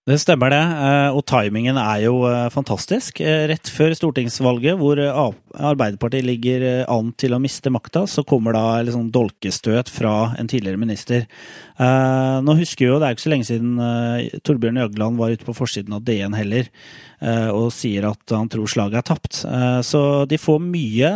[0.05, 3.23] Det stemmer det, eh, og timingen er jo eh, fantastisk.
[3.25, 8.83] Eh, Rett før stortingsvalget, hvor Arbeiderpartiet ligger an til å miste makta, så kommer da
[8.93, 11.25] sånn dolkestøt fra en tidligere minister.
[11.79, 15.95] Nå husker jo, det er ikke så lenge siden Torbjørn Jøgland var ute på forsiden
[15.95, 16.69] av DN heller,
[17.55, 19.41] og sier at han tror slaget er tapt.
[19.87, 21.13] Så de får mye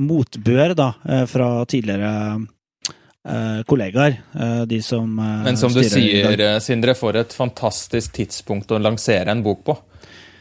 [0.00, 0.90] motbør da,
[1.30, 2.12] fra tidligere
[3.28, 8.72] eh, kollegaer, eh, de som eh, Men som du sier, Sindre, for et fantastisk tidspunkt
[8.72, 9.78] å lansere en bok på.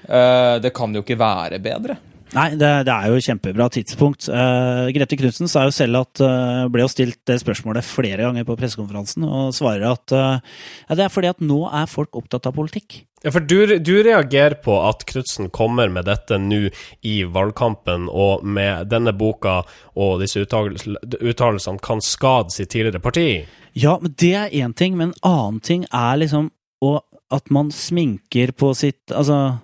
[0.10, 1.96] Det kan jo ikke være bedre.
[2.36, 4.28] Nei, det, det er jo et kjempebra tidspunkt.
[4.30, 8.46] Uh, Grete Knutsen sa jo selv at uh, ble jo stilt det spørsmålet flere ganger
[8.46, 12.50] på pressekonferansen, og svarer at uh, ja, det er fordi at nå er folk opptatt
[12.50, 13.02] av politikk.
[13.26, 16.70] Ja, for du, du reagerer på at Knutsen kommer med dette nå
[17.02, 19.63] i valgkampen, og med denne boka
[20.00, 23.28] og disse uttalelsene kan skade sitt tidligere parti.
[23.74, 26.54] Ja, men det er én ting, men en annen ting er liksom
[26.86, 27.02] og
[27.34, 29.60] at man sminker på sitt Altså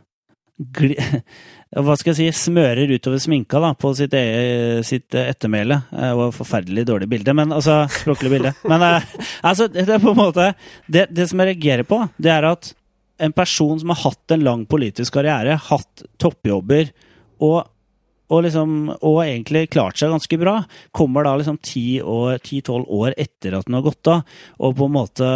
[0.55, 0.95] gli,
[1.75, 5.81] Hva skal jeg si Smører utover sminka da, på sitt, e, sitt ettermæle.
[5.91, 8.53] Et forferdelig dårlig bilde, men altså Språklig bilde.
[8.63, 9.11] Men eh,
[9.43, 10.49] altså, det er på en måte
[10.87, 12.71] det, det som jeg reagerer på, det er at
[13.25, 16.91] en person som har hatt en lang politisk karriere, hatt toppjobber
[17.43, 17.63] og
[18.25, 18.71] og, liksom,
[19.05, 20.55] og egentlig klart seg ganske bra,
[20.95, 24.23] kommer da liksom 10-12 år etter at den har gått av,
[24.57, 25.29] og på en måte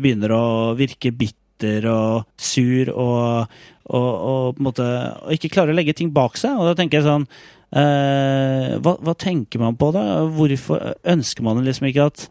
[0.00, 0.44] begynner å
[0.78, 3.56] virke bitter og sur og,
[3.88, 6.58] og, og måte og ikke klarer å legge ting bak seg.
[6.58, 10.04] Og da tenker jeg sånn eh, hva, hva tenker man på da?
[10.36, 12.28] Hvorfor ønsker man liksom ikke at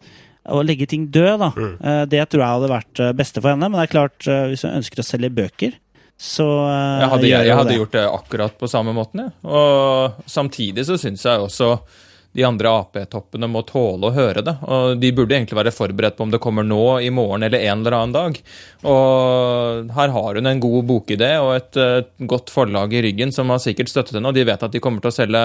[0.48, 1.50] å legge ting død, da.
[1.60, 3.68] Eh, det tror jeg hadde vært eh, beste for henne.
[3.68, 5.76] Men det er klart, eh, hvis hun ønsker å selge bøker,
[6.18, 9.26] så eh, Jeg hadde, jeg, jeg, hadde gjort det akkurat på samme måten.
[9.26, 9.32] Ja.
[9.44, 11.74] Og samtidig så syns jeg også
[12.36, 14.54] de andre Ap-toppene må tåle å høre det.
[14.68, 17.82] Og de burde egentlig være forberedt på om det kommer nå, i morgen eller en
[17.82, 18.40] eller annen dag.
[18.84, 23.50] Og her har hun en god bokidé og et, eh, godt forlag i ryggen som
[23.50, 25.44] har sikkert støttet henne, og de vet at de kommer til å selge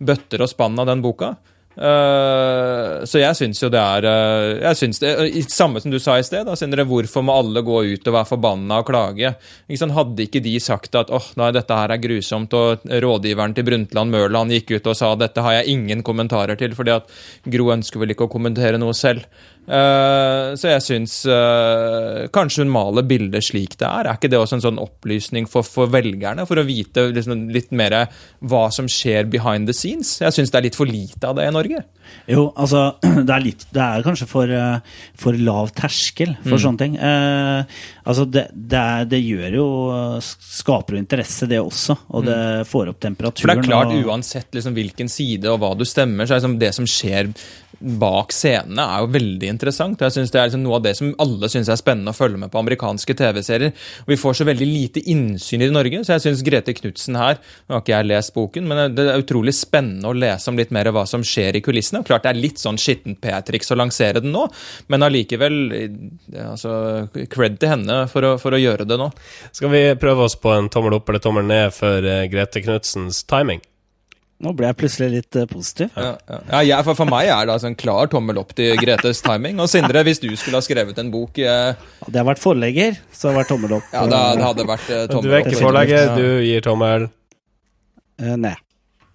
[0.00, 1.36] bøtter og spann av den boka.
[1.80, 5.96] Eh, så jeg syns jo det er uh, jeg synes det, i- Samme som du
[6.02, 6.84] sa i sted, da, Sindre.
[6.88, 9.32] Hvorfor må alle gå ut og være forbanna og klage?
[9.68, 9.96] Ikke sant?
[9.96, 14.12] Hadde ikke de sagt at åh, nei, dette her er grusomt, og rådgiveren til Brundtland
[14.12, 17.08] Mørland gikk ut og sa dette har jeg ingen kommentarer til, fordi at
[17.48, 19.24] Gro ønsker vel ikke å kommentere noe selv.
[19.70, 24.08] Eh, så jeg syns eh, kanskje hun maler bildet slik det er.
[24.08, 27.70] Er ikke det også en sånn opplysning for, for velgerne, for å vite liksom litt
[27.70, 28.00] mer
[28.50, 30.16] hva som skjer behind the scenes?
[30.24, 31.84] Jeg syns det er litt for lite av det i Norge.
[32.30, 32.82] Jo, altså
[33.26, 36.62] det er, litt, det er kanskje for, eh, for lav terskel for Mm.
[36.64, 36.96] sånne ting.
[36.96, 39.66] Eh, altså det, det, er, det gjør jo
[40.20, 41.96] Skaper jo interesse, det også.
[42.16, 43.40] Og det får opp temperaturen.
[43.40, 43.42] Mm.
[43.42, 46.42] For det er klart, og, uansett liksom, hvilken side og hva du stemmer, så er
[46.42, 47.32] liksom, det som skjer
[47.80, 50.00] bak scenene, er jo veldig interessant.
[50.04, 52.36] Jeg synes Det er liksom noe av det som alle syns er spennende å følge
[52.42, 53.72] med på amerikanske TV-serier.
[54.10, 57.76] Vi får så veldig lite innsyn i Norge, så jeg syns Grete Knutsen her Nå
[57.78, 60.90] har ikke jeg lest boken, men det er utrolig spennende å lese om litt mer
[60.90, 61.99] av hva som skjer i kulissene.
[62.00, 64.46] Og klart det er litt sånn skittent PR-triks å lansere den nå,
[64.92, 65.88] men allikevel eh,
[66.46, 66.74] altså,
[67.30, 69.10] Cred til henne for å, for å gjøre det nå.
[69.56, 73.24] Skal vi prøve oss på en tommel opp eller tommel ned for eh, Grete Knutsens
[73.28, 73.62] timing?
[74.40, 75.90] Nå ble jeg plutselig litt eh, positiv.
[76.00, 76.38] Ja, ja.
[76.48, 79.60] ja jeg, for, for meg er det altså en klar tommel opp til Gretes timing.
[79.60, 83.28] Og Sindre, hvis du skulle ha skrevet en bok eh, Hadde jeg vært forlegger, så
[83.28, 83.92] hadde det vært tommel opp.
[83.92, 87.10] Ja, det hadde vært eh, Du er ikke forlegger, du gir tommel.
[88.20, 88.56] Eh, nei.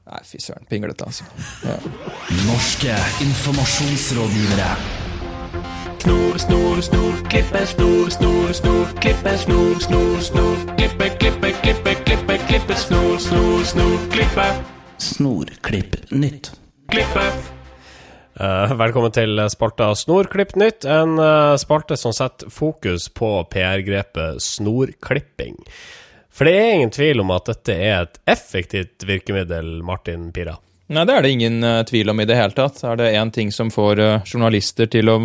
[0.06, 0.66] Nei, fy søren.
[0.70, 1.26] Pinglete, altså.
[1.66, 1.78] Ja.
[2.46, 2.94] Norske
[3.26, 4.70] informasjonsrådgivere.
[6.06, 12.38] Snor, snor, snor, klippe, snor, snor, snor, klippe, snor, snor, snor, klippe, klippe, klippe, klippe,
[12.46, 14.48] klippe, snor, snor, snor, klippe,
[15.02, 16.52] Snorklipp nytt.
[16.92, 17.26] klippe.
[18.40, 25.58] Eh, velkommen til spalta Snorklipp nytt, en eh, spalte som setter fokus på PR-grepet snorklipping.
[26.36, 30.58] For det er ingen tvil om at dette er et effektivt virkemiddel, Martin Pira.
[30.86, 32.78] Nei, det er det ingen uh, tvil om i det hele tatt.
[32.86, 35.18] Er det én ting som får uh, journalister til å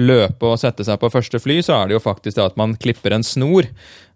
[0.00, 2.74] løpe og sette seg på første fly, så er det jo faktisk det at man
[2.78, 3.68] klipper en snor.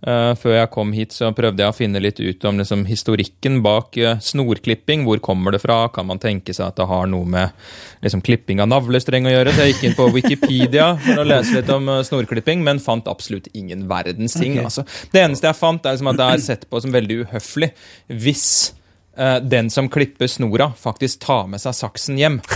[0.02, 3.62] Uh, før jeg kom hit, så prøvde jeg å finne litt ut om liksom, historikken
[3.62, 3.94] bak
[4.26, 5.06] snorklipping.
[5.06, 5.78] Hvor kommer det fra?
[5.94, 7.54] Kan man tenke seg at det har noe med
[8.02, 9.54] liksom, klipping av navlestreng å gjøre?
[9.54, 13.46] Så jeg gikk inn på Wikipedia for å lese litt om snorklipping, men fant absolutt
[13.54, 14.58] ingen verdens ting.
[14.58, 14.66] Okay.
[14.66, 14.90] Altså.
[15.14, 17.76] Det eneste jeg fant, er liksom at det er sett på som veldig uhøflig
[18.10, 18.48] hvis
[19.16, 22.40] eh, den som klipper snora, faktisk tar med seg saksen hjem.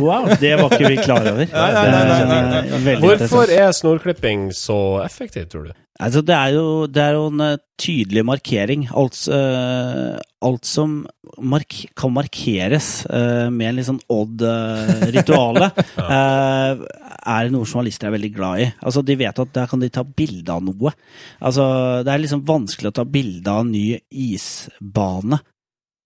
[0.00, 1.44] Wow, det var ikke vi klar over.
[1.44, 5.72] nei, nei, nei, nei, veldig Hvorfor er snorklipping så effektivt, tror du?
[6.00, 8.86] Altså, det er jo, det er jo en eh, tydelig markering.
[8.96, 11.02] Alt, uh, alt som
[11.40, 15.70] mark kan markeres uh, med en litt sånn odd uh, rituale,
[16.16, 16.84] eh,
[17.26, 18.70] er noe journalister er veldig glad i.
[18.86, 20.94] Altså, De vet at der kan de ta bilde av noe.
[21.40, 21.64] Altså,
[22.06, 25.40] Det er liksom vanskelig å ta bilde av en ny isbane,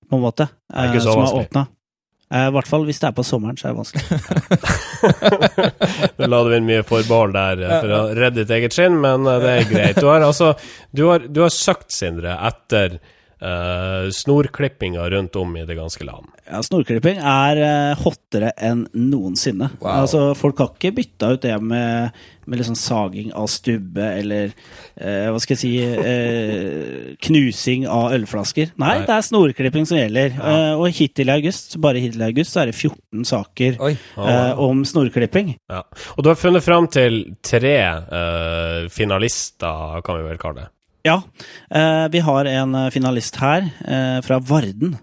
[0.05, 1.49] på en måte, er ikke eh, så som er vanskelig.
[1.49, 1.67] åpna.
[2.35, 4.05] I hvert fall hvis det er på sommeren, så er det vanskelig.
[6.19, 9.29] Nå la du inn mye forbehold der eh, for å redde ditt eget skinn, men
[9.31, 10.01] eh, det er greit.
[10.01, 10.55] Du har altså
[10.91, 12.97] Du har, du har søkt, Sindre, etter
[13.45, 16.33] uh, snorklippinger rundt om i det ganske land.
[16.45, 19.71] Ja, Snorklipping er eh, hottere enn noensinne.
[19.81, 20.03] Wow.
[20.03, 25.31] Altså, Folk har ikke bytta ut det med, med liksom saging av stubbe eller eh,
[25.33, 28.75] hva skal jeg si eh, knusing av ølflasker.
[28.77, 29.07] Nei, Nei.
[29.09, 30.37] det er snorklipping som gjelder.
[30.37, 34.63] Eh, og hittil i august, bare hittil i august, så er det 14 saker eh,
[34.69, 35.55] om snorklipping.
[35.73, 35.81] Ja.
[36.19, 40.74] Og du har funnet fram til tre eh, finalister, kan vi vel kalle det.
[41.07, 41.23] Ja,
[41.71, 44.97] eh, vi har en eh, finalist her eh, fra Varden,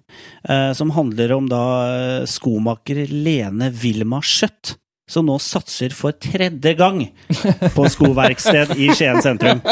[0.49, 7.13] eh, som handler om da skomaker Lene Vilma Skjøtt, som nå satser for tredje gang
[7.75, 9.61] på skoverksted i Skien sentrum.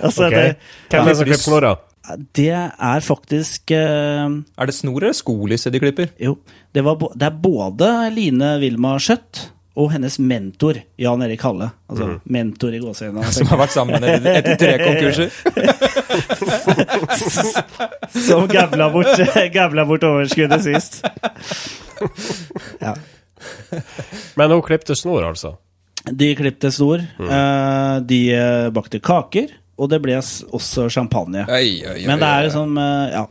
[0.00, 0.56] altså, okay.
[0.56, 0.56] det,
[0.88, 1.76] Hvem er det som klipper snora?
[2.32, 6.08] det er faktisk eh, Er det snor eller skolisse de klipper?
[6.16, 6.40] Jo,
[6.72, 11.70] det, var, det er både Line Vilma Skjøtt og hennes mentor Jan Erik Halle.
[11.90, 13.30] Altså mentor i gåseøynene.
[13.36, 15.30] Som har vært sammen etter, etter tre konkurser?
[18.28, 21.00] Som gævla bort, bort overskuddet sist.
[22.80, 22.94] Ja.
[24.36, 25.54] Men hun klippte snor, altså.
[26.10, 28.06] De klipte snor, Mm.
[28.08, 31.44] de eh, bakte kaker, og det ble også champagne.
[31.48, 33.26] Oi, oi, oi, Men det er jo sånn, eh, Ja.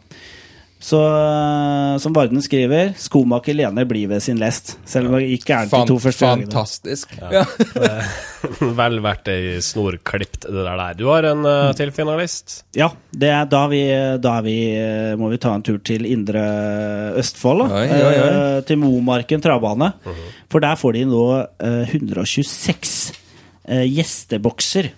[0.79, 4.77] Så eh, som Varden skriver, skomaker Lene blir ved sin lest.
[4.87, 6.47] Selv om det gikk gærent de to første gangene.
[6.47, 7.11] fantastisk.
[7.19, 7.43] Ja.
[8.79, 10.95] Vel verdt ei snorklipt, det der der.
[10.95, 12.61] Du har en uh, til finalist.
[12.79, 13.81] Ja, det er da, vi,
[14.23, 16.45] da vi, eh, må vi ta en tur til Indre
[17.19, 17.65] Østfold.
[17.67, 17.81] Da.
[17.83, 18.31] Oi, oi, oi.
[18.31, 19.91] Uh, til Momarken travbane.
[20.49, 22.95] For der får de nå eh, 126
[23.67, 24.93] eh, gjestebokser.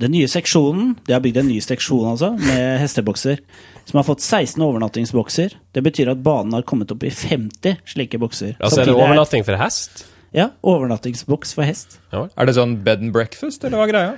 [0.00, 3.44] Den nye seksjonen De har bygd en ny seksjon altså, med hestebokser.
[3.84, 5.56] Som har fått 16 overnattingsbokser.
[5.74, 8.54] Det betyr at banen har kommet opp i 50 slike bokser.
[8.60, 10.04] Altså, er det overnatting for hest?
[10.32, 11.98] Ja, overnattingsboks for hest.
[12.12, 12.26] Ja.
[12.36, 14.14] Er det sånn bed and breakfast, eller hva er greia?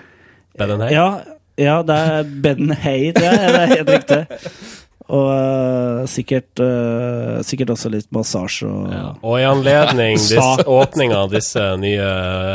[0.59, 0.95] Bed and hay?
[0.95, 1.09] Ja,
[1.59, 3.53] ja det er Ben Hay, tror jeg.
[3.57, 4.21] Det er helt riktig.
[5.05, 9.09] Og uh, sikkert, uh, sikkert også litt massasje og Ja.
[9.21, 12.07] Og i anledning disse, åpninga av disse nye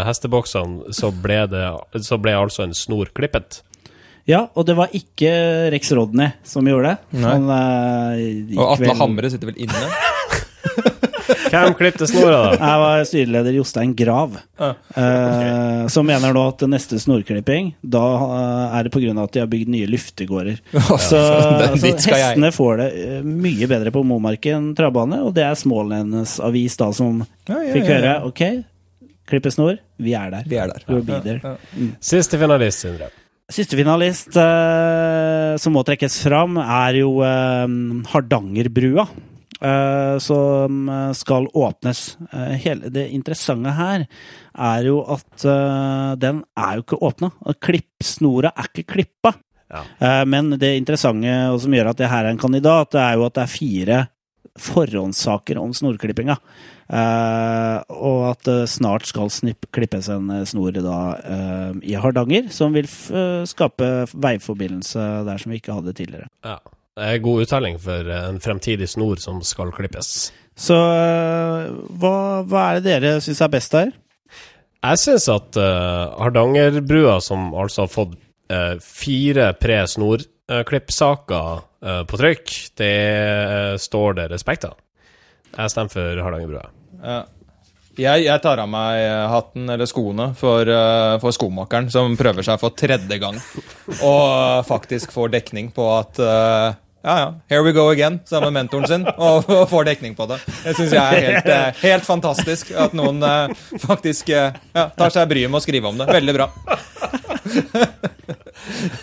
[0.08, 1.66] hesteboksene, så ble, det,
[2.08, 3.62] så ble altså en snor klippet.
[4.30, 5.32] Ja, og det var ikke
[5.74, 7.20] Rex Rodney som gjorde det.
[7.24, 7.30] Nei.
[7.34, 9.90] Han eh, gikk Og Atle vel- Hamre sitter vel inne?
[11.50, 12.58] Hvem klippte snora, da?
[12.58, 14.70] Jeg var styreleder Jostein Grav, Ja.
[14.98, 19.14] eh, som mener nå at neste snorklipping, da eh, er det pga.
[19.24, 20.60] at de har bygd nye luftegårder.
[21.10, 21.22] Så,
[21.62, 22.26] Den så dit skal jeg.
[22.28, 26.92] hestene får det eh, mye bedre på Momarken travbane, og det er Smålenenes avis da
[26.94, 28.20] som Ja, ja, fikk ja, høre ja.
[28.30, 28.44] OK,
[29.30, 30.46] klippe snor, vi er der.
[30.50, 30.86] Vi er der.
[30.90, 31.58] We'll be there.
[32.02, 33.10] Siste finalist, Sindre.
[33.50, 37.66] Siste finalist eh, som må trekkes fram, er jo eh,
[38.12, 39.08] Hardangerbrua.
[39.60, 42.18] eh, som eh, skal åpnes.
[42.32, 44.06] Eh, hele det interessante her
[44.54, 47.32] er jo at eh, den er jo ikke åpna.
[47.60, 49.34] Klippsnora er ikke klippa.
[49.70, 49.82] Ja.
[49.98, 53.18] Eh, men det interessante, og som gjør at det her er en kandidat, det er
[53.18, 54.00] jo at det er fire
[54.60, 56.40] forhåndssaker om snorklippinga.
[56.90, 62.48] Uh, og at det snart skal snipp, klippes en eh, snor da, uh, i Hardanger,
[62.54, 66.30] som vil eh, skape veiforbindelse der som vi ikke hadde tidligere.
[66.46, 66.58] Ja.
[67.00, 70.32] Det er god uttelling for eh, en fremtidig snor som skal klippes.
[70.60, 71.70] Så uh,
[72.02, 72.16] hva,
[72.50, 73.94] hva er det dere syns er best her?
[74.80, 78.18] Jeg syns at Hardangerbrua, som altså har fått
[78.50, 84.78] eh, fire pre-snorklippsaker uh, på trykk, det eh, står det respekt av.
[85.56, 86.66] Jeg stemmer for Hardangerbrua.
[87.04, 87.20] Ja.
[88.00, 92.46] Jeg, jeg tar av meg eh, hatten eller skoene for, eh, for skomakeren som prøver
[92.48, 93.40] seg for tredje gang,
[93.98, 98.54] og eh, faktisk får dekning på at eh, ja, ja, here we go again, sammen
[98.54, 100.40] med mentoren sin, og, og får dekning på det.
[100.64, 105.16] Det syns jeg er helt, eh, helt fantastisk at noen eh, faktisk eh, ja, tar
[105.16, 106.08] seg bryet med å skrive om det.
[106.12, 106.50] Veldig bra.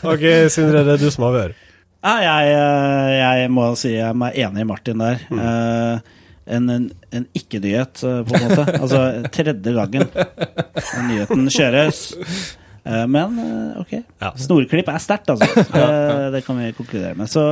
[0.07, 1.62] Ok, Sindre, det er du som har vært.
[2.07, 5.23] Ja, jeg, eh, jeg må si jeg er enig i Martin der.
[5.33, 5.40] Mm.
[5.42, 6.12] Eh,
[6.57, 6.85] en en,
[7.19, 8.66] en ikke-nyhet, eh, på en måte.
[8.85, 9.01] Altså
[9.35, 10.07] tredje gangen
[11.09, 12.03] nyheten kjøres.
[12.87, 13.40] Eh, men
[13.83, 13.97] ok.
[14.23, 14.31] Ja.
[14.38, 15.49] Snorklipp er sterkt, altså.
[15.75, 15.87] Det,
[16.37, 17.31] det kan vi konkludere med.
[17.33, 17.42] Så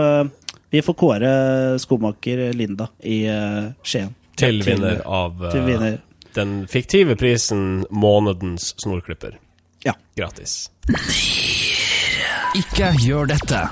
[0.70, 1.32] vi får kåre
[1.82, 3.24] skomaker Linda i
[3.86, 4.14] Skien.
[4.38, 5.98] Til vinner av Til vinner.
[6.34, 9.36] den fiktive prisen Månedens snorklipper.
[9.86, 9.94] Ja.
[10.18, 10.64] Gratis.
[12.54, 13.64] Ikke gjør dette.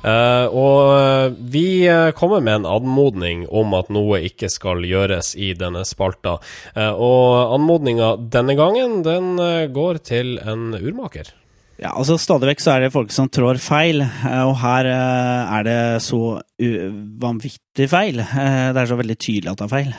[0.00, 5.50] Uh, og vi eh, kommer med en anmodning om at noe ikke skal gjøres i
[5.58, 6.38] denne spalta.
[6.72, 9.34] Uh, og anmodninga denne gangen, den
[9.74, 11.34] går til en urmaker.
[11.80, 15.52] Ja, altså Stadig vekk så er det folk som trår feil, eh, og her eh,
[15.56, 16.18] er det så
[16.60, 18.18] vanvittig feil.
[18.20, 19.94] Eh, Det er så veldig tydelig at det er feil,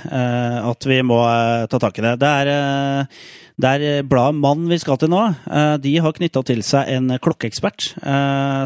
[0.70, 1.18] at vi må
[1.72, 2.12] ta tak i det.
[2.22, 3.08] Det er,
[3.58, 5.24] det er bladet Mann vi skal til nå.
[5.82, 7.88] De har knytta til seg en klokkeekspert,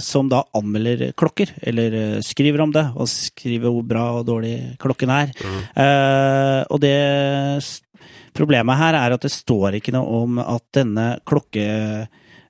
[0.04, 5.16] som da anmelder klokker, eller skriver om det, og skriver hvor bra og dårlig klokken
[5.16, 5.32] er.
[5.40, 5.64] Mm.
[6.68, 7.00] Og det
[8.36, 11.64] Problemet her er at det står ikke noe om at denne klokke...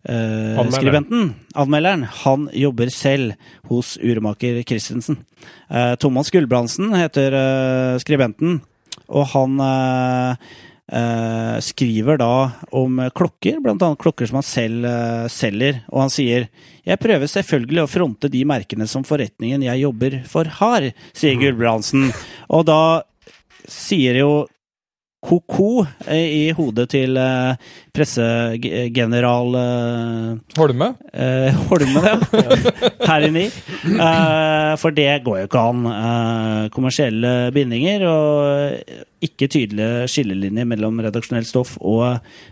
[0.06, 3.34] Eh, skribenten, anmelderen, han jobber selv
[3.72, 5.18] hos urmaker Christensen.
[5.70, 8.60] Eh, Thomas Gulbrandsen heter eh, skribenten,
[9.10, 10.46] og han eh,
[10.94, 12.32] eh, skriver da
[12.70, 16.50] om klokker, blant annet klokker som han selv eh, selger, og han sier
[16.86, 22.12] jeg prøver selvfølgelig å fronte de merkene som forretningen jeg jobber for har, sier Gulbrandsen.
[22.54, 22.82] Og da
[23.65, 24.44] sier jo
[25.26, 25.70] ko-ko
[26.06, 27.56] eh, i hodet til eh,
[27.96, 30.90] pressegeneral Holme Holme?
[31.14, 32.16] eh, Holmen, ja.
[33.10, 33.46] Her i.
[33.50, 35.84] Eh, for det går jo ikke an.
[35.92, 42.04] Eh, kommersielle bindinger og ikke tydelige skillelinjer mellom redaksjonelt stoff og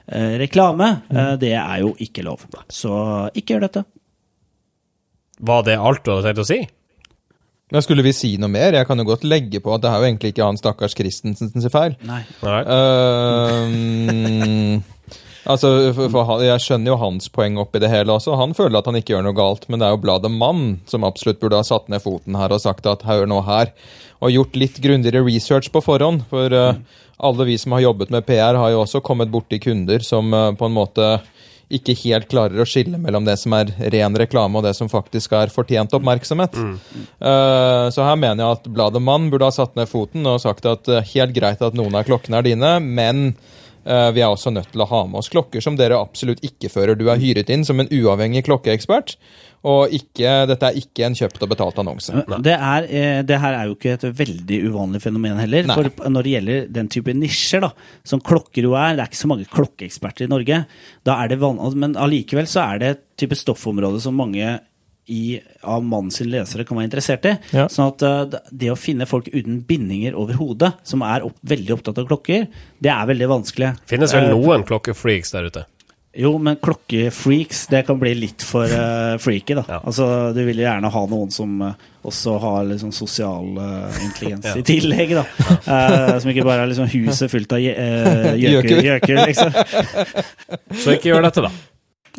[0.09, 2.47] eh, reklame, eh, det er jo ikke lov.
[2.73, 2.93] Så
[3.37, 3.85] ikke gjør dette.
[5.43, 6.61] Var det alt du hadde tenkt å si?
[7.73, 8.75] Men skulle vi si noe mer?
[8.77, 11.49] Jeg kan jo godt legge på at det er jo egentlig ikke han stakkars Christensen
[11.49, 11.95] sin feil.
[12.05, 12.21] Nei.
[12.45, 12.59] Nei.
[12.69, 13.65] Uh,
[15.51, 18.37] altså, for, for, Jeg skjønner jo hans poeng oppi det hele også.
[18.37, 21.07] Han føler at han ikke gjør noe galt, men det er jo bladet Mann som
[21.07, 23.73] absolutt burde ha satt ned foten her og sagt at hør nå her,
[24.21, 26.27] og gjort litt grundigere research på forhånd.
[26.29, 26.77] For uh,
[27.25, 30.53] alle vi som har jobbet med PR, har jo også kommet borti kunder som uh,
[30.53, 31.15] på en måte
[31.73, 35.33] ikke helt klarer å skille mellom det som er ren reklame og det som faktisk
[35.37, 36.57] er fortjent oppmerksomhet.
[36.59, 40.67] Eh, så her mener jeg at bladet Mann burde ha satt ned foten og sagt
[40.69, 43.31] at uh, helt greit at noen av klokkene er dine, men
[43.83, 46.95] vi er også nødt til å ha med oss klokker som dere absolutt ikke fører.
[46.95, 49.17] Du er hyret inn som en uavhengig klokkeekspert,
[49.63, 52.23] og ikke, dette er ikke en kjøpt og betalt annonse.
[52.43, 55.69] Det, er, eh, det her er jo ikke et veldig uvanlig fenomen heller.
[55.69, 55.77] Nei.
[55.77, 57.71] For når det gjelder den type nisjer, da,
[58.07, 60.59] som klokker jo er, det er ikke så mange klokkeeksperter i Norge,
[61.07, 64.57] da er det van men allikevel så er det et type stoffområde som mange
[65.11, 67.33] i, av mannen sin lesere kan være interessert i.
[67.51, 67.65] Ja.
[67.67, 71.75] Sånn at eh, det- å finne folk uten bindinger over hodet, som er opp, veldig
[71.75, 72.47] opptatt av klokker,
[72.79, 73.73] det er veldig vanskelig.
[73.89, 75.65] Finnes vel Eh, noen klokkefreaks der ute?
[76.15, 79.63] Jo, men klokkefreaks, det kan bli litt for uh, freaky, da.
[79.67, 79.79] Ja.
[79.81, 81.71] Altså, du vil jo gjerne ha noen som uh,
[82.05, 84.53] også har liksom sosial uh, intelligens Ja.
[84.55, 85.23] i tillegg, da.
[85.65, 87.63] Uh, som ikke bare er liksom huset fullt av
[88.43, 89.57] gjøkur, liksom.
[90.83, 91.51] Så ikke gjør dette, da.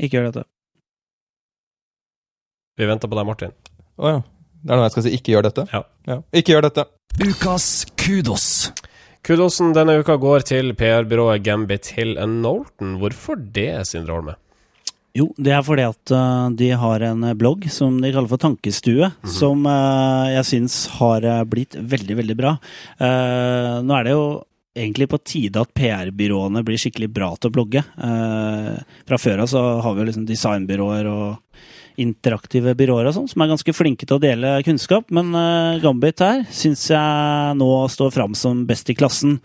[0.03, 0.45] Ikke gjør dette.
[2.79, 3.53] Vi venter på deg, Martin.
[4.03, 4.23] Å ja.
[4.65, 5.13] Det er noe jeg skal si.
[5.19, 5.67] Ikke gjør dette.
[5.71, 6.19] Ja.
[6.35, 6.87] Ikke gjør dette.
[7.23, 7.67] Ukas
[8.01, 8.47] kudos.
[9.25, 12.97] Kudosen denne uka går til PR-byrået Gambit Hill Norton.
[13.01, 14.35] Hvorfor det, Sindre Holme?
[15.15, 18.43] Jo, det er fordi at eh, de har en eh, blogg som de kaller for
[18.43, 22.57] Tankestue, som eh, jeg syns har blitt veldig, veldig bra.
[22.99, 24.25] Eh, nå er det jo
[24.75, 27.85] egentlig på tide at PR-byråene blir skikkelig bra til å blogge.
[27.95, 28.75] Eh,
[29.07, 31.63] fra før av så har vi jo liksom designbyråer og
[32.01, 36.23] interaktive byråer og sånn, som er ganske flinke til å dele kunnskap, men uh, Gambit
[36.25, 39.39] her syns jeg nå står fram som best i klassen.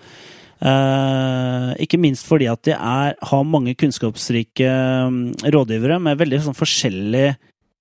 [0.59, 4.67] Uh, ikke minst fordi at de er, har mange kunnskapsrike
[5.07, 7.29] um, rådgivere med veldig sånn forskjellig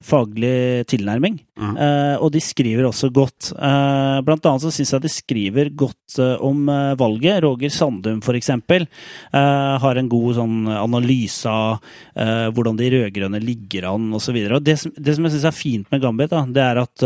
[0.05, 1.39] faglig tilnærming.
[1.59, 1.77] Mm.
[1.77, 3.51] Eh, og de skriver også godt.
[3.59, 6.67] Eh, blant annet så syns jeg de skriver godt eh, om
[7.01, 7.43] valget.
[7.45, 8.87] Roger Sandum, for eksempel,
[9.33, 11.81] eh, har en god sånn analyse av
[12.19, 14.37] hvordan de rød-grønne ligger an, osv.
[14.65, 17.05] Det, som- det som jeg syns er fint med Gambit, da, det er at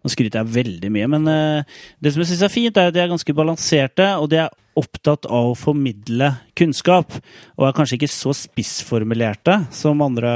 [0.00, 2.96] nå skryter jeg veldig mye, men eh, det som jeg syns er fint, er at
[2.96, 7.12] de er ganske balanserte, og de er opptatt av å formidle kunnskap.
[7.58, 10.30] Og er kanskje ikke så spissformulerte som andre,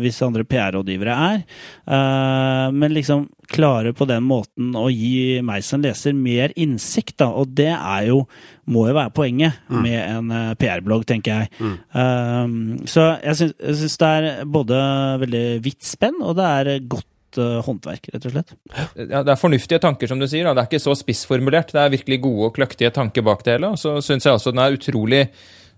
[0.00, 1.42] visse andre PR-rådgivere er.
[1.90, 7.26] eh, men liksom klarer på den måten å gi meg som leser mer innsikt, da.
[7.34, 8.22] Og det er jo
[8.70, 9.52] må jo være poenget
[9.82, 11.50] med en eh, PR-blogg, tenker jeg.
[11.92, 12.46] Eh,
[12.86, 14.80] så jeg syns det er både
[15.26, 17.06] veldig vidt spenn, og det er godt
[17.38, 18.54] eh, håndverk, rett og slett.
[18.96, 20.48] Ja, det er fornuftige tanker, som du sier.
[20.48, 20.56] Da.
[20.56, 21.74] Det er ikke så spissformulert.
[21.76, 23.74] Det er virkelig gode og kløktige tanker bak det hele.
[23.76, 25.22] Og så syns jeg også den er utrolig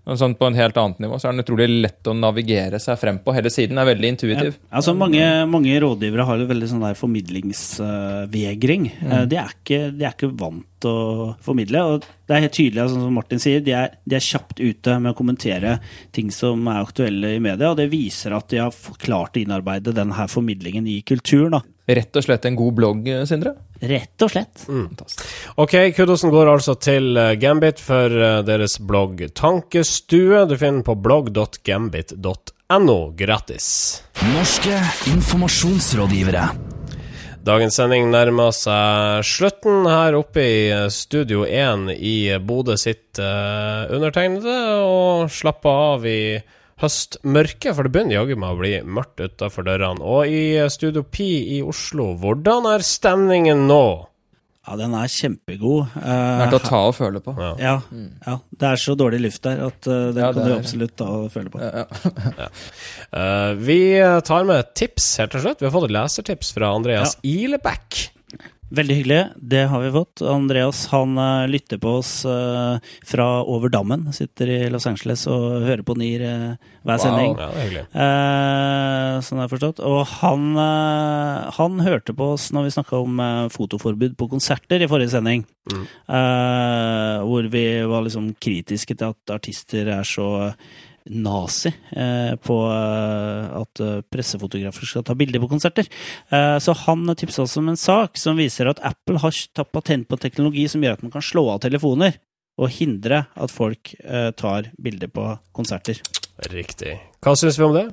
[0.03, 3.19] Sånn på en helt annet nivå så er den utrolig lett å navigere seg frem
[3.23, 3.31] på.
[3.33, 4.57] Hele siden er veldig intuitiv.
[4.59, 8.89] Ja, altså mange, mange rådgivere har jo veldig sånn der formidlingsvegring.
[9.01, 9.29] Mm.
[9.29, 11.81] De, er ikke- de er ikke vant til å formidle.
[11.93, 14.99] Og det er helt tydelig, sånn som Martin sier, de er, de er kjapt ute
[14.99, 15.79] med å kommentere
[16.11, 17.71] ting som er aktuelle i media.
[17.71, 21.51] Og det viser at de har klart å innarbeide denne formidlingen i kulturen.
[21.51, 21.61] da.
[21.87, 23.55] Rett og slett en god blogg, Sindre.
[23.83, 24.63] Rett og slett.
[25.59, 30.45] Ok, kudosen går altså til eh, Gambit for eh, deres blogg Tankestue.
[30.47, 33.67] Du finner den på blogg.gambit.no gratis.
[34.31, 34.79] Norske
[35.11, 36.45] informasjonsrådgivere.
[37.43, 39.83] Dagens sending nærmer seg slutten.
[39.89, 46.39] Her oppe i eh, Studio 1 i Bodø sitter eh, undertegnede og slapper av i
[46.81, 50.01] høstmørket, for det begynner jaggu meg å bli mørkt utafor dørene.
[50.01, 53.83] Og i eh, Studio Pi i Oslo, hvordan er stemningen nå?
[54.63, 55.91] Ja, den er kjempegod.
[55.99, 57.33] Er til å ta og føle på.
[57.35, 57.49] Ja.
[57.59, 57.73] Ja,
[58.23, 61.09] ja, det er så dårlig luft der at eh, den Ja, kan du absolutt ta
[61.17, 61.59] og føle på.
[61.63, 62.49] Ja, ja.
[63.13, 63.77] Eh, vi
[64.25, 65.59] tar med et tips helt til slutt.
[65.61, 67.99] Vi har fått et lesertips fra Andreas Ilebekk.
[68.73, 70.21] Veldig hyggelig, det har vi fått.
[70.25, 74.07] Andreas han eh, lytter på oss uh, fra over dammen.
[74.17, 77.35] Sitter i Los Angeles og hører på NIR uh, hver sending.
[77.37, 77.83] Ja, det er hyggelig.
[78.05, 79.83] Eh, sånn jeg forstått.
[79.85, 83.21] Og han, uh, han hørte på oss når vi snakka om
[83.53, 85.45] fotoforbud på konserter i forrige sending.
[85.69, 85.83] Mm.
[87.23, 90.49] Hvor vi var liksom kritiske til at artister er så
[91.11, 95.89] nazi eh, på eh, at eh, pressefotografer skal ta bilder på konserter.
[96.29, 100.07] Eh, så han tipsa oss om en sak som viser at Apple har tatt patent
[100.07, 102.19] på teknologi som gjør at man kan slå av telefoner
[102.61, 105.25] og hindre at folk eh, tar bilder på
[105.55, 105.99] konserter.
[106.53, 106.95] Riktig.
[107.23, 107.87] Hva syns vi om det?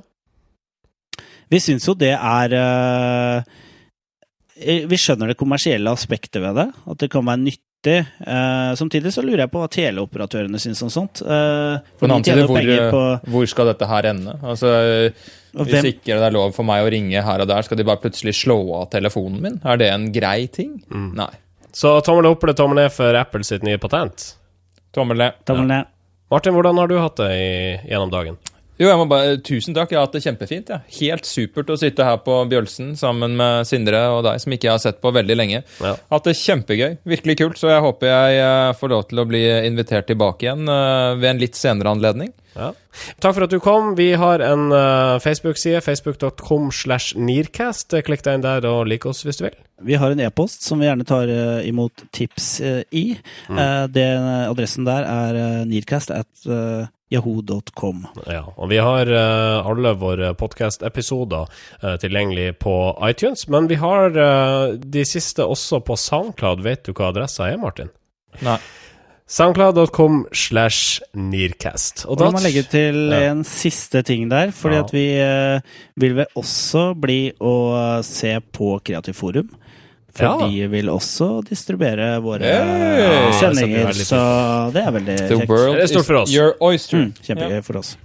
[1.51, 3.43] Vi syns jo det er eh,
[4.87, 7.65] Vi skjønner det kommersielle aspektet ved det, at det kan være nyttig.
[7.87, 11.23] Eh, samtidig så lurer jeg på hva teleoperatørene syns om sånt.
[11.25, 14.35] Uh, for Men jo hvor, på hvor skal dette her ende?
[14.45, 14.73] Altså,
[15.55, 17.87] Hvis hvem, ikke det er lov for meg å ringe her og der, skal de
[17.87, 19.57] bare plutselig slå av telefonen min?
[19.65, 20.77] Er det en grei ting?
[20.93, 21.09] Mm.
[21.17, 21.31] Nei.
[21.73, 24.33] Så tommel opp eller tommel ned for Apple sitt nye patent?
[24.93, 25.41] Tommel ned.
[25.47, 25.91] Tommel ned.
[26.31, 27.51] Martin, hvordan har du hatt det i,
[27.89, 28.37] gjennom dagen?
[28.81, 30.71] Jo, jeg må bare, Tusen takk, jeg har hatt det kjempefint.
[30.73, 30.79] Ja.
[30.97, 34.73] Helt supert å sitte her på Bjølsen sammen med Sindre og deg, som ikke jeg
[34.73, 35.59] har sett på veldig lenge.
[35.83, 35.91] Ja.
[36.09, 36.95] Hatt det kjempegøy.
[37.11, 37.59] Virkelig kult.
[37.61, 41.29] Så jeg håper jeg eh, får lov til å bli invitert tilbake igjen eh, ved
[41.29, 42.31] en litt senere anledning.
[42.55, 42.71] Ja.
[43.21, 43.91] Takk for at du kom.
[43.99, 47.93] Vi har en eh, Facebook-side, facebook.com slash nearcast.
[48.07, 49.59] Klikk deg inn der og lik oss hvis du vil.
[49.85, 53.05] Vi har en e-post som vi gjerne tar eh, imot tips eh, i.
[53.45, 53.61] Mm.
[53.93, 56.49] den adressen der er nearcast at
[57.11, 58.05] yahoo.com.
[58.27, 61.47] Ja, og vi har uh, alle våre podkast-episoder
[61.83, 62.75] uh, tilgjengelig på
[63.09, 66.63] iTunes, men vi har uh, de siste også på Soundcloud.
[66.63, 67.91] Vet du hva adressa er, Martin?
[68.45, 68.57] Nei.
[69.31, 72.01] Soundcloud.com slash Nearcast.
[72.11, 73.19] Og da må jeg legge til Ja.
[73.31, 74.81] en siste ting der, fordi Ja.
[74.83, 75.61] at vi eh,
[75.95, 79.47] vil vel også bli å se på Kreativt Forum.
[80.13, 80.37] For Ja.
[80.47, 83.31] de vil også distribuere våre Hey!
[83.39, 85.47] sendinger, så det er veldig kjekt.
[85.47, 86.31] Det er stort for oss.
[86.33, 86.97] your oyster.
[86.97, 87.95] Mm, kjempegøy for oss.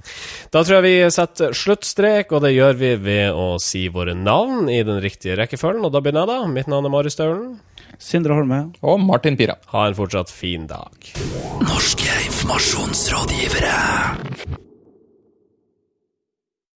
[0.53, 4.69] Da tror jeg vi setter sluttstrek, og det gjør vi ved å si våre navn
[4.71, 5.83] i den riktige rekkefølgen.
[5.85, 6.47] Og da begynner jeg, da.
[6.47, 7.59] Mitt navn er Marius Staulen.
[7.99, 8.63] Sindre Holme.
[8.85, 9.57] Og Martin Pira.
[9.73, 10.93] Ha en fortsatt fin dag.
[11.61, 14.63] Norske informasjonsrådgivere.